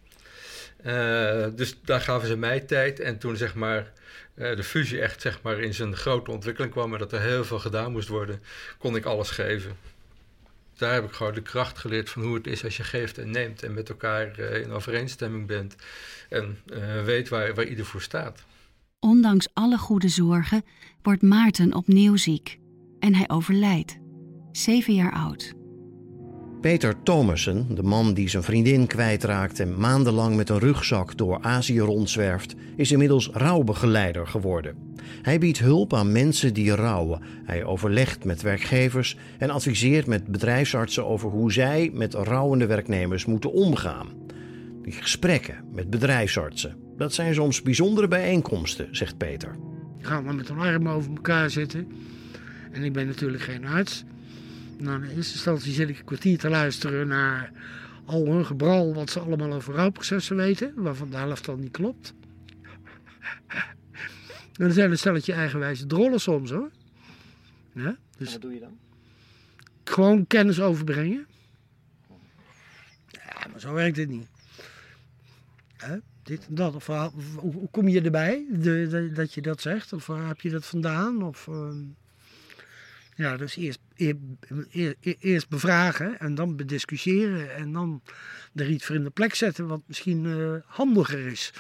Uh, 0.87 1.47
dus 1.57 1.81
daar 1.85 2.01
gaven 2.01 2.29
ze 2.29 2.37
mij 2.37 2.61
tijd. 2.61 3.01
En 3.01 3.19
toen 3.19 3.37
zeg 3.37 3.55
maar, 3.55 3.93
de 4.35 4.63
fusie 4.63 5.01
echt 5.01 5.21
zeg 5.21 5.43
maar, 5.43 5.61
in 5.61 5.75
zijn 5.75 5.97
grote 5.97 6.31
ontwikkeling 6.31 6.73
kwam... 6.73 6.93
en 6.93 6.99
dat 6.99 7.13
er 7.13 7.21
heel 7.21 7.45
veel 7.45 7.59
gedaan 7.59 7.93
moest 7.93 8.09
worden, 8.09 8.43
kon 8.79 8.97
ik 8.97 9.05
alles 9.05 9.31
geven 9.31 9.77
daar 10.83 10.95
heb 10.95 11.05
ik 11.05 11.13
gewoon 11.13 11.35
de 11.35 11.43
kracht 11.43 11.79
geleerd 11.79 12.11
van 12.11 12.23
hoe 12.23 12.35
het 12.35 12.47
is 12.47 12.65
als 12.65 12.77
je 12.77 12.83
geeft 12.83 13.19
en 13.19 13.31
neemt 13.31 13.63
en 13.63 13.75
met 13.75 13.89
elkaar 13.89 14.39
uh, 14.39 14.61
in 14.61 14.71
overeenstemming 14.71 15.47
bent 15.47 15.77
en 16.29 16.59
uh, 16.67 17.05
weet 17.05 17.29
waar, 17.29 17.55
waar 17.55 17.67
ieder 17.67 17.85
voor 17.85 18.03
staat. 18.03 18.45
Ondanks 19.01 19.49
alle 19.53 19.79
goede 19.79 20.09
zorgen 20.09 20.65
wordt 21.03 21.23
Maarten 21.23 21.75
opnieuw 21.75 22.17
ziek 22.17 22.59
en 22.99 23.15
hij 23.15 23.29
overlijdt, 23.29 23.99
zeven 24.53 24.95
jaar 24.95 25.13
oud. 25.13 25.62
Peter 26.63 27.03
Thomassen, 27.03 27.75
de 27.75 27.83
man 27.83 28.15
die 28.15 28.29
zijn 28.29 28.43
vriendin 28.43 28.87
kwijtraakt 28.87 29.61
en 29.61 29.79
maandenlang 29.79 30.37
met 30.37 30.49
een 30.49 30.59
rugzak 30.59 31.17
door 31.17 31.39
Azië 31.41 31.81
rondzwerft, 31.81 32.55
is 32.77 32.93
inmiddels 32.93 33.31
rouwbegeleider 33.33 34.27
geworden. 34.27 34.77
Hij 35.23 35.39
biedt 35.39 35.59
hulp 35.59 35.95
aan 35.95 36.13
mensen 36.13 36.55
die 36.55 36.75
rouwen. 36.75 37.21
Hij 37.45 37.65
overlegt 37.65 38.25
met 38.25 38.43
werkgevers 38.43 39.17
en 39.39 39.51
adviseert 39.51 40.07
met 40.07 40.27
bedrijfsartsen 40.27 41.07
over 41.07 41.31
hoe 41.31 41.53
zij 41.53 41.91
met 41.95 42.15
rouwende 42.15 42.67
werknemers 42.67 43.25
moeten 43.25 43.53
omgaan. 43.53 44.09
Die 44.83 44.93
gesprekken 44.93 45.65
met 45.73 45.91
bedrijfsartsen, 45.91 46.77
dat 46.97 47.15
zijn 47.15 47.35
soms 47.35 47.63
bijzondere 47.63 48.09
bijeenkomsten, 48.09 48.89
zegt 48.91 49.17
Peter. 49.17 49.57
Gaan 49.99 50.27
we 50.27 50.33
met 50.33 50.49
een 50.49 50.59
arm 50.59 50.89
over 50.89 51.11
elkaar 51.11 51.51
zitten. 51.51 51.87
En 52.73 52.83
ik 52.83 52.93
ben 52.93 53.07
natuurlijk 53.07 53.43
geen 53.43 53.67
arts. 53.67 54.05
Nou, 54.83 55.03
in 55.03 55.17
eerste 55.17 55.33
instantie 55.33 55.73
zit 55.73 55.89
ik 55.89 55.99
een 55.99 56.05
kwartier 56.05 56.39
te 56.39 56.49
luisteren 56.49 57.07
naar 57.07 57.53
al 58.05 58.27
hun 58.27 58.47
gebral 58.47 58.95
wat 58.95 59.11
ze 59.11 59.21
allemaal 59.21 59.53
over 59.53 59.75
rouwprocessen 59.75 60.37
weten, 60.37 60.73
waarvan 60.77 61.11
de 61.11 61.17
helft 61.17 61.49
al 61.49 61.57
niet 61.57 61.71
klopt. 61.71 62.15
En 64.53 64.69
dan 64.69 64.73
zijn 64.73 64.91
een 64.91 64.99
stelletje 64.99 65.33
eigenwijze 65.33 65.87
drollen 65.87 66.21
soms 66.21 66.51
hoor. 66.51 66.71
Ja, 67.73 67.97
dus 68.19 68.33
wat 68.33 68.41
doe 68.41 68.53
je 68.55 68.61
dan? 68.61 68.79
Gewoon 69.85 70.27
kennis 70.27 70.61
overbrengen. 70.61 71.27
Ja, 73.11 73.47
maar 73.51 73.61
zo 73.61 73.73
werkt 73.73 73.97
dit 73.97 74.09
niet. 74.09 74.27
Dit 76.23 76.47
en 76.47 76.55
dat. 76.55 76.75
Of, 76.75 76.87
hoe 77.37 77.69
kom 77.71 77.89
je 77.89 78.01
erbij 78.01 78.47
de, 78.51 78.87
de, 78.89 79.13
dat 79.13 79.35
je 79.35 79.43
dat 79.43 79.61
zegt? 79.61 79.93
Of 79.93 80.07
waar 80.07 80.27
heb 80.27 80.41
je 80.41 80.51
dat 80.51 80.67
vandaan? 80.67 81.23
Of, 81.23 81.47
uh, 81.47 81.73
ja, 83.15 83.37
dus 83.37 83.57
eerst, 83.57 83.79
eerst, 85.21 85.49
bevragen 85.49 86.21
en 86.21 86.35
dan 86.35 86.57
bediscussiëren 86.57 87.55
en 87.55 87.73
dan 87.73 88.03
er 88.55 88.69
iets 88.69 88.85
voor 88.85 88.95
in 88.95 89.05
de 89.05 89.11
plek 89.11 89.35
zetten 89.35 89.67
wat 89.67 89.81
misschien 89.87 90.25
uh, 90.25 90.55
handiger 90.67 91.27
is. 91.27 91.53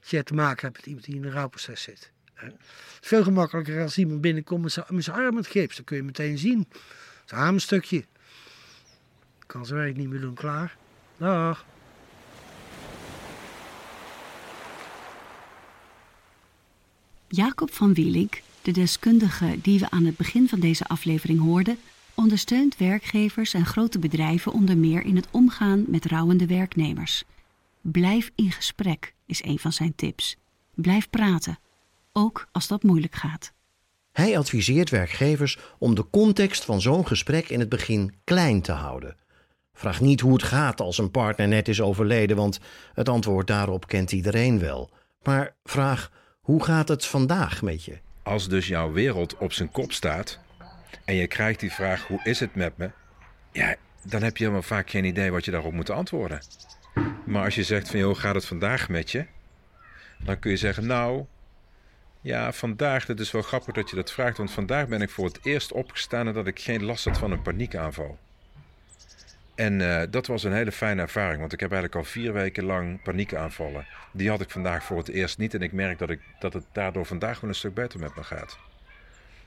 Als 0.00 0.10
je 0.10 0.22
te 0.22 0.34
maken 0.34 0.64
hebt 0.64 0.76
met 0.76 0.86
iemand 0.86 1.04
die 1.04 1.14
in 1.14 1.24
een 1.24 1.32
rouwproces 1.32 1.82
zit. 1.82 2.12
Het 2.34 2.54
veel 3.00 3.22
gemakkelijker 3.22 3.82
als 3.82 3.98
iemand 3.98 4.20
binnenkomt 4.20 4.62
met 4.88 5.04
zijn 5.04 5.16
arm 5.16 5.34
met 5.34 5.46
gips. 5.46 5.76
Dan 5.76 5.84
kun 5.84 5.96
je 5.96 6.02
meteen 6.02 6.38
zien. 6.38 6.68
Zijn 7.24 7.40
arm 7.40 7.54
een 7.54 7.60
stukje. 7.60 8.04
Kan 9.46 9.66
zijn 9.66 9.78
werk 9.78 9.96
niet 9.96 10.08
meer 10.08 10.20
doen. 10.20 10.34
Klaar. 10.34 10.76
Dag. 11.16 11.64
Jacob 17.28 17.72
van 17.72 17.94
Wielink 17.94 18.40
de 18.66 18.72
deskundige 18.72 19.58
die 19.62 19.78
we 19.78 19.90
aan 19.90 20.04
het 20.04 20.16
begin 20.16 20.48
van 20.48 20.60
deze 20.60 20.84
aflevering 20.84 21.40
hoorden, 21.40 21.78
ondersteunt 22.14 22.76
werkgevers 22.76 23.54
en 23.54 23.66
grote 23.66 23.98
bedrijven 23.98 24.52
onder 24.52 24.76
meer 24.76 25.04
in 25.04 25.16
het 25.16 25.28
omgaan 25.30 25.84
met 25.86 26.04
rouwende 26.04 26.46
werknemers. 26.46 27.24
Blijf 27.80 28.30
in 28.34 28.52
gesprek 28.52 29.14
is 29.26 29.44
een 29.44 29.58
van 29.58 29.72
zijn 29.72 29.94
tips. 29.94 30.36
Blijf 30.74 31.10
praten, 31.10 31.58
ook 32.12 32.48
als 32.52 32.66
dat 32.66 32.82
moeilijk 32.82 33.14
gaat. 33.14 33.52
Hij 34.12 34.38
adviseert 34.38 34.90
werkgevers 34.90 35.58
om 35.78 35.94
de 35.94 36.06
context 36.10 36.64
van 36.64 36.80
zo'n 36.80 37.06
gesprek 37.06 37.48
in 37.48 37.60
het 37.60 37.68
begin 37.68 38.14
klein 38.24 38.62
te 38.62 38.72
houden. 38.72 39.16
Vraag 39.72 40.00
niet 40.00 40.20
hoe 40.20 40.32
het 40.32 40.42
gaat 40.42 40.80
als 40.80 40.98
een 40.98 41.10
partner 41.10 41.48
net 41.48 41.68
is 41.68 41.80
overleden, 41.80 42.36
want 42.36 42.58
het 42.94 43.08
antwoord 43.08 43.46
daarop 43.46 43.86
kent 43.86 44.12
iedereen 44.12 44.58
wel. 44.58 44.90
Maar 45.22 45.56
vraag: 45.64 46.10
hoe 46.40 46.64
gaat 46.64 46.88
het 46.88 47.06
vandaag 47.06 47.62
met 47.62 47.84
je? 47.84 48.04
Als 48.26 48.48
dus 48.48 48.66
jouw 48.66 48.92
wereld 48.92 49.36
op 49.36 49.52
zijn 49.52 49.70
kop 49.70 49.92
staat 49.92 50.38
en 51.04 51.14
je 51.14 51.26
krijgt 51.26 51.60
die 51.60 51.72
vraag: 51.72 52.06
hoe 52.06 52.20
is 52.24 52.40
het 52.40 52.54
met 52.54 52.76
me? 52.76 52.90
Ja, 53.52 53.74
dan 54.02 54.22
heb 54.22 54.36
je 54.36 54.42
helemaal 54.42 54.66
vaak 54.66 54.90
geen 54.90 55.04
idee 55.04 55.30
wat 55.30 55.44
je 55.44 55.50
daarop 55.50 55.72
moet 55.72 55.90
antwoorden. 55.90 56.40
Maar 57.24 57.44
als 57.44 57.54
je 57.54 57.62
zegt 57.62 57.90
van 57.90 57.98
joh, 57.98 58.16
gaat 58.16 58.34
het 58.34 58.46
vandaag 58.46 58.88
met 58.88 59.10
je? 59.10 59.26
Dan 60.18 60.38
kun 60.38 60.50
je 60.50 60.56
zeggen, 60.56 60.86
nou, 60.86 61.24
ja, 62.20 62.52
vandaag, 62.52 63.06
dat 63.06 63.20
is 63.20 63.30
wel 63.30 63.42
grappig 63.42 63.74
dat 63.74 63.90
je 63.90 63.96
dat 63.96 64.12
vraagt, 64.12 64.36
want 64.36 64.50
vandaag 64.50 64.88
ben 64.88 65.02
ik 65.02 65.10
voor 65.10 65.24
het 65.24 65.38
eerst 65.42 65.72
opgestaan 65.72 66.32
dat 66.32 66.46
ik 66.46 66.60
geen 66.60 66.84
last 66.84 67.04
had 67.04 67.18
van 67.18 67.30
een 67.30 67.42
paniekaanval. 67.42 68.18
En 69.56 69.80
uh, 69.80 70.02
dat 70.10 70.26
was 70.26 70.44
een 70.44 70.52
hele 70.52 70.72
fijne 70.72 71.02
ervaring, 71.02 71.40
want 71.40 71.52
ik 71.52 71.60
heb 71.60 71.72
eigenlijk 71.72 72.04
al 72.04 72.10
vier 72.10 72.32
weken 72.32 72.64
lang 72.64 73.02
paniekaanvallen. 73.02 73.86
Die 74.12 74.28
had 74.28 74.40
ik 74.40 74.50
vandaag 74.50 74.84
voor 74.84 74.98
het 74.98 75.08
eerst 75.08 75.38
niet 75.38 75.54
en 75.54 75.62
ik 75.62 75.72
merk 75.72 75.98
dat, 75.98 76.10
ik, 76.10 76.20
dat 76.38 76.52
het 76.52 76.64
daardoor 76.72 77.06
vandaag 77.06 77.40
wel 77.40 77.50
een 77.50 77.56
stuk 77.56 77.74
beter 77.74 78.00
met 78.00 78.16
me 78.16 78.24
gaat. 78.24 78.58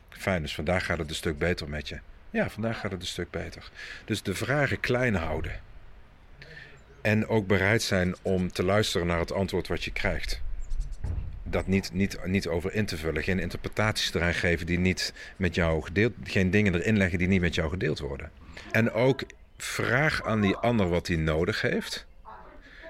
Fijn, 0.10 0.42
dus 0.42 0.56
vandaag 0.56 0.86
gaat 0.86 0.98
het 0.98 1.10
een 1.10 1.16
stuk 1.16 1.38
beter 1.38 1.70
met 1.70 1.90
je. 1.90 2.00
Ja, 2.30 2.50
vandaag 2.50 2.80
gaat 2.80 2.92
het 2.92 3.02
een 3.02 3.08
stuk 3.08 3.32
beter. 3.32 3.70
Dus 4.06 4.24
de 4.24 4.36
vragen 4.36 4.80
klein 4.80 5.16
houden. 5.16 5.60
En 7.02 7.28
ook 7.28 7.48
bereid 7.48 7.82
zijn 7.82 8.16
om 8.22 8.52
te 8.52 8.64
luisteren 8.64 9.08
naar 9.08 9.20
het 9.20 9.32
antwoord 9.32 9.68
wat 9.68 9.84
je 9.84 9.92
krijgt. 9.92 10.42
Dat 11.44 11.68
niet, 11.68 11.94
niet, 11.94 12.26
niet 12.26 12.48
over 12.48 12.74
in 12.74 12.86
te 12.86 12.98
vullen. 12.98 13.24
Geen 13.24 13.40
interpretaties 13.40 14.14
eraan 14.14 14.34
geven 14.34 14.66
die 14.66 14.80
niet 14.80 15.14
met 15.36 15.56
jou 15.56 15.84
gedeeld... 15.84 16.14
Geen 16.24 16.50
dingen 16.52 16.76
erin 16.76 16.98
leggen 16.98 17.18
die 17.18 17.28
niet 17.28 17.42
met 17.42 17.56
jou 17.56 17.70
gedeeld 17.70 18.00
worden. 18.00 18.32
En 18.72 18.92
ook 18.92 19.24
vraag 19.64 20.24
aan 20.24 20.42
die 20.42 20.56
ander 20.56 20.90
wat 20.90 21.08
hij 21.08 21.16
nodig 21.16 21.62
heeft. 21.62 22.06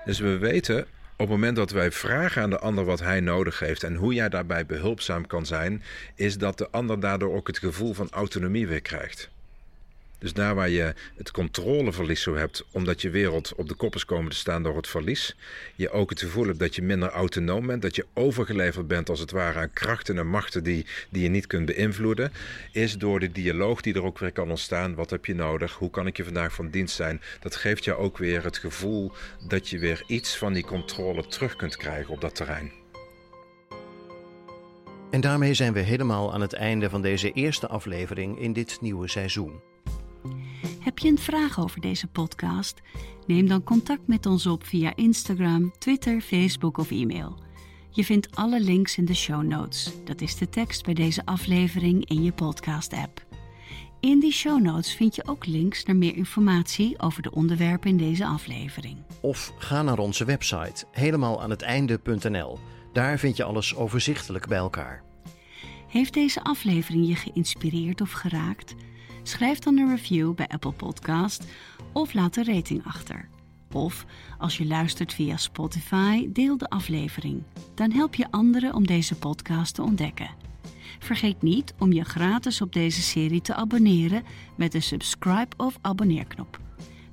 Dus 0.05 0.19
we 0.19 0.37
weten 0.37 0.79
op 1.11 1.27
het 1.27 1.29
moment 1.29 1.55
dat 1.55 1.71
wij 1.71 1.91
vragen 1.91 2.41
aan 2.41 2.49
de 2.49 2.59
ander 2.59 2.85
wat 2.85 2.99
hij 2.99 3.19
nodig 3.19 3.59
heeft 3.59 3.83
en 3.83 3.95
hoe 3.95 4.13
jij 4.13 4.29
daarbij 4.29 4.65
behulpzaam 4.65 5.27
kan 5.27 5.45
zijn, 5.45 5.83
is 6.15 6.37
dat 6.37 6.57
de 6.57 6.69
ander 6.69 6.99
daardoor 6.99 7.35
ook 7.35 7.47
het 7.47 7.57
gevoel 7.57 7.93
van 7.93 8.09
autonomie 8.11 8.67
weer 8.67 8.81
krijgt. 8.81 9.29
Dus 10.19 10.33
daar 10.33 10.55
waar 10.55 10.69
je 10.69 10.93
het 11.17 11.31
controleverlies 11.31 12.21
zo 12.21 12.35
hebt, 12.35 12.65
omdat 12.71 13.01
je 13.01 13.09
wereld 13.09 13.53
op 13.55 13.67
de 13.67 13.73
kop 13.73 13.95
is 13.95 14.05
komen 14.05 14.31
te 14.31 14.37
staan 14.37 14.63
door 14.63 14.75
het 14.75 14.87
verlies, 14.87 15.35
je 15.75 15.89
ook 15.89 16.09
het 16.09 16.19
gevoel 16.19 16.45
hebt 16.45 16.59
dat 16.59 16.75
je 16.75 16.81
minder 16.81 17.09
autonoom 17.09 17.67
bent, 17.67 17.81
dat 17.81 17.95
je 17.95 18.05
overgeleverd 18.13 18.87
bent 18.87 19.09
als 19.09 19.19
het 19.19 19.31
ware 19.31 19.59
aan 19.59 19.73
krachten 19.73 20.17
en 20.17 20.27
machten 20.27 20.63
die, 20.63 20.85
die 21.09 21.23
je 21.23 21.29
niet 21.29 21.47
kunt 21.47 21.65
beïnvloeden, 21.65 22.31
is 22.71 22.97
door 22.97 23.19
de 23.19 23.31
dialoog 23.31 23.81
die 23.81 23.93
er 23.93 24.03
ook 24.03 24.19
weer 24.19 24.31
kan 24.31 24.49
ontstaan. 24.49 24.95
Wat 24.95 25.09
heb 25.09 25.25
je 25.25 25.35
nodig? 25.35 25.73
Hoe 25.73 25.89
kan 25.89 26.07
ik 26.07 26.17
je 26.17 26.23
vandaag 26.23 26.53
van 26.53 26.69
dienst 26.69 26.95
zijn? 26.95 27.21
Dat 27.39 27.55
geeft 27.55 27.83
je 27.83 27.95
ook 27.95 28.17
weer 28.17 28.43
het 28.43 28.57
gevoel 28.57 29.11
dat 29.47 29.69
je 29.69 29.79
weer 29.79 30.03
iets 30.07 30.37
van 30.37 30.53
die 30.53 30.65
controle 30.65 31.27
terug 31.27 31.55
kunt 31.55 31.77
krijgen 31.77 32.13
op 32.13 32.21
dat 32.21 32.35
terrein. 32.35 32.71
En 35.11 35.21
daarmee 35.21 35.53
zijn 35.53 35.73
we 35.73 35.79
helemaal 35.79 36.33
aan 36.33 36.41
het 36.41 36.53
einde 36.53 36.89
van 36.89 37.01
deze 37.01 37.31
eerste 37.31 37.67
aflevering 37.67 38.39
in 38.39 38.53
dit 38.53 38.77
nieuwe 38.81 39.07
seizoen. 39.07 39.68
Heb 40.79 40.99
je 40.99 41.09
een 41.09 41.17
vraag 41.17 41.59
over 41.59 41.81
deze 41.81 42.07
podcast? 42.07 42.81
Neem 43.27 43.47
dan 43.47 43.63
contact 43.63 44.07
met 44.07 44.25
ons 44.25 44.45
op 44.45 44.65
via 44.65 44.95
Instagram, 44.95 45.71
Twitter, 45.77 46.21
Facebook 46.21 46.77
of 46.77 46.91
e-mail. 46.91 47.37
Je 47.91 48.03
vindt 48.03 48.35
alle 48.35 48.61
links 48.61 48.97
in 48.97 49.05
de 49.05 49.13
show 49.13 49.43
notes. 49.43 49.91
Dat 50.05 50.21
is 50.21 50.35
de 50.35 50.49
tekst 50.49 50.85
bij 50.85 50.93
deze 50.93 51.25
aflevering 51.25 52.09
in 52.09 52.23
je 52.23 52.31
podcast-app. 52.31 53.25
In 53.99 54.19
die 54.19 54.31
show 54.31 54.61
notes 54.61 54.93
vind 54.93 55.15
je 55.15 55.27
ook 55.27 55.45
links 55.45 55.83
naar 55.83 55.95
meer 55.95 56.15
informatie 56.15 56.99
over 56.99 57.21
de 57.21 57.31
onderwerpen 57.31 57.89
in 57.89 57.97
deze 57.97 58.25
aflevering. 58.25 58.97
Of 59.21 59.53
ga 59.57 59.81
naar 59.81 59.99
onze 59.99 60.25
website 60.25 60.85
helemaal 60.91 61.41
aan 61.41 61.49
het 61.49 61.61
einde.nl. 61.61 62.59
Daar 62.93 63.19
vind 63.19 63.37
je 63.37 63.43
alles 63.43 63.75
overzichtelijk 63.75 64.47
bij 64.47 64.57
elkaar. 64.57 65.03
Heeft 65.87 66.13
deze 66.13 66.43
aflevering 66.43 67.07
je 67.07 67.15
geïnspireerd 67.15 68.01
of 68.01 68.11
geraakt? 68.11 68.75
Schrijf 69.29 69.59
dan 69.59 69.77
een 69.77 69.89
review 69.89 70.33
bij 70.33 70.47
Apple 70.47 70.71
Podcast 70.71 71.43
of 71.93 72.13
laat 72.13 72.35
een 72.35 72.45
rating 72.45 72.85
achter. 72.85 73.29
Of 73.71 74.05
als 74.37 74.57
je 74.57 74.65
luistert 74.65 75.13
via 75.13 75.37
Spotify, 75.37 76.27
deel 76.31 76.57
de 76.57 76.69
aflevering. 76.69 77.43
Dan 77.75 77.91
help 77.91 78.15
je 78.15 78.31
anderen 78.31 78.73
om 78.73 78.87
deze 78.87 79.15
podcast 79.15 79.75
te 79.75 79.81
ontdekken. 79.81 80.29
Vergeet 80.99 81.41
niet 81.41 81.73
om 81.79 81.93
je 81.93 82.03
gratis 82.03 82.61
op 82.61 82.73
deze 82.73 83.01
serie 83.01 83.41
te 83.41 83.53
abonneren 83.53 84.23
met 84.57 84.71
de 84.71 84.79
subscribe 84.79 85.55
of 85.57 85.77
abonneerknop. 85.81 86.59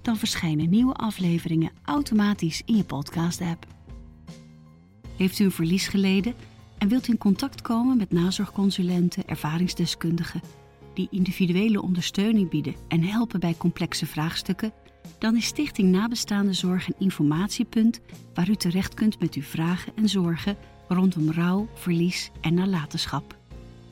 Dan 0.02 0.16
verschijnen 0.16 0.70
nieuwe 0.70 0.94
afleveringen 0.94 1.72
automatisch 1.84 2.62
in 2.64 2.76
je 2.76 2.84
podcast-app. 2.84 3.66
Heeft 5.16 5.38
u 5.38 5.44
een 5.44 5.50
verlies 5.50 5.88
geleden 5.88 6.34
en 6.78 6.88
wilt 6.88 7.08
u 7.08 7.12
in 7.12 7.18
contact 7.18 7.62
komen 7.62 7.96
met 7.96 8.12
nazorgconsulenten, 8.12 9.26
ervaringsdeskundigen 9.26 10.40
die 10.96 11.08
individuele 11.10 11.82
ondersteuning 11.82 12.50
bieden 12.50 12.74
en 12.88 13.02
helpen 13.02 13.40
bij 13.40 13.54
complexe 13.56 14.06
vraagstukken? 14.06 14.72
Dan 15.18 15.36
is 15.36 15.46
Stichting 15.46 15.90
Nabestaande 15.90 16.52
Zorg 16.52 16.88
een 16.88 16.94
informatiepunt 16.98 18.00
waar 18.34 18.48
u 18.48 18.54
terecht 18.54 18.94
kunt 18.94 19.20
met 19.20 19.34
uw 19.34 19.42
vragen 19.42 19.92
en 19.96 20.08
zorgen 20.08 20.56
rondom 20.88 21.30
rouw, 21.30 21.68
verlies 21.74 22.30
en 22.40 22.54
nalatenschap. 22.54 23.36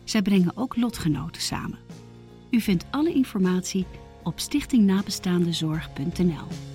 Zij 0.05 0.23
brengen 0.23 0.57
ook 0.57 0.77
lotgenoten 0.77 1.43
samen. 1.43 1.79
U 2.51 2.61
vindt 2.61 2.85
alle 2.91 3.13
informatie 3.13 3.87
op 4.23 4.41
stichtingnabestaandezorg.nl. 4.41 6.74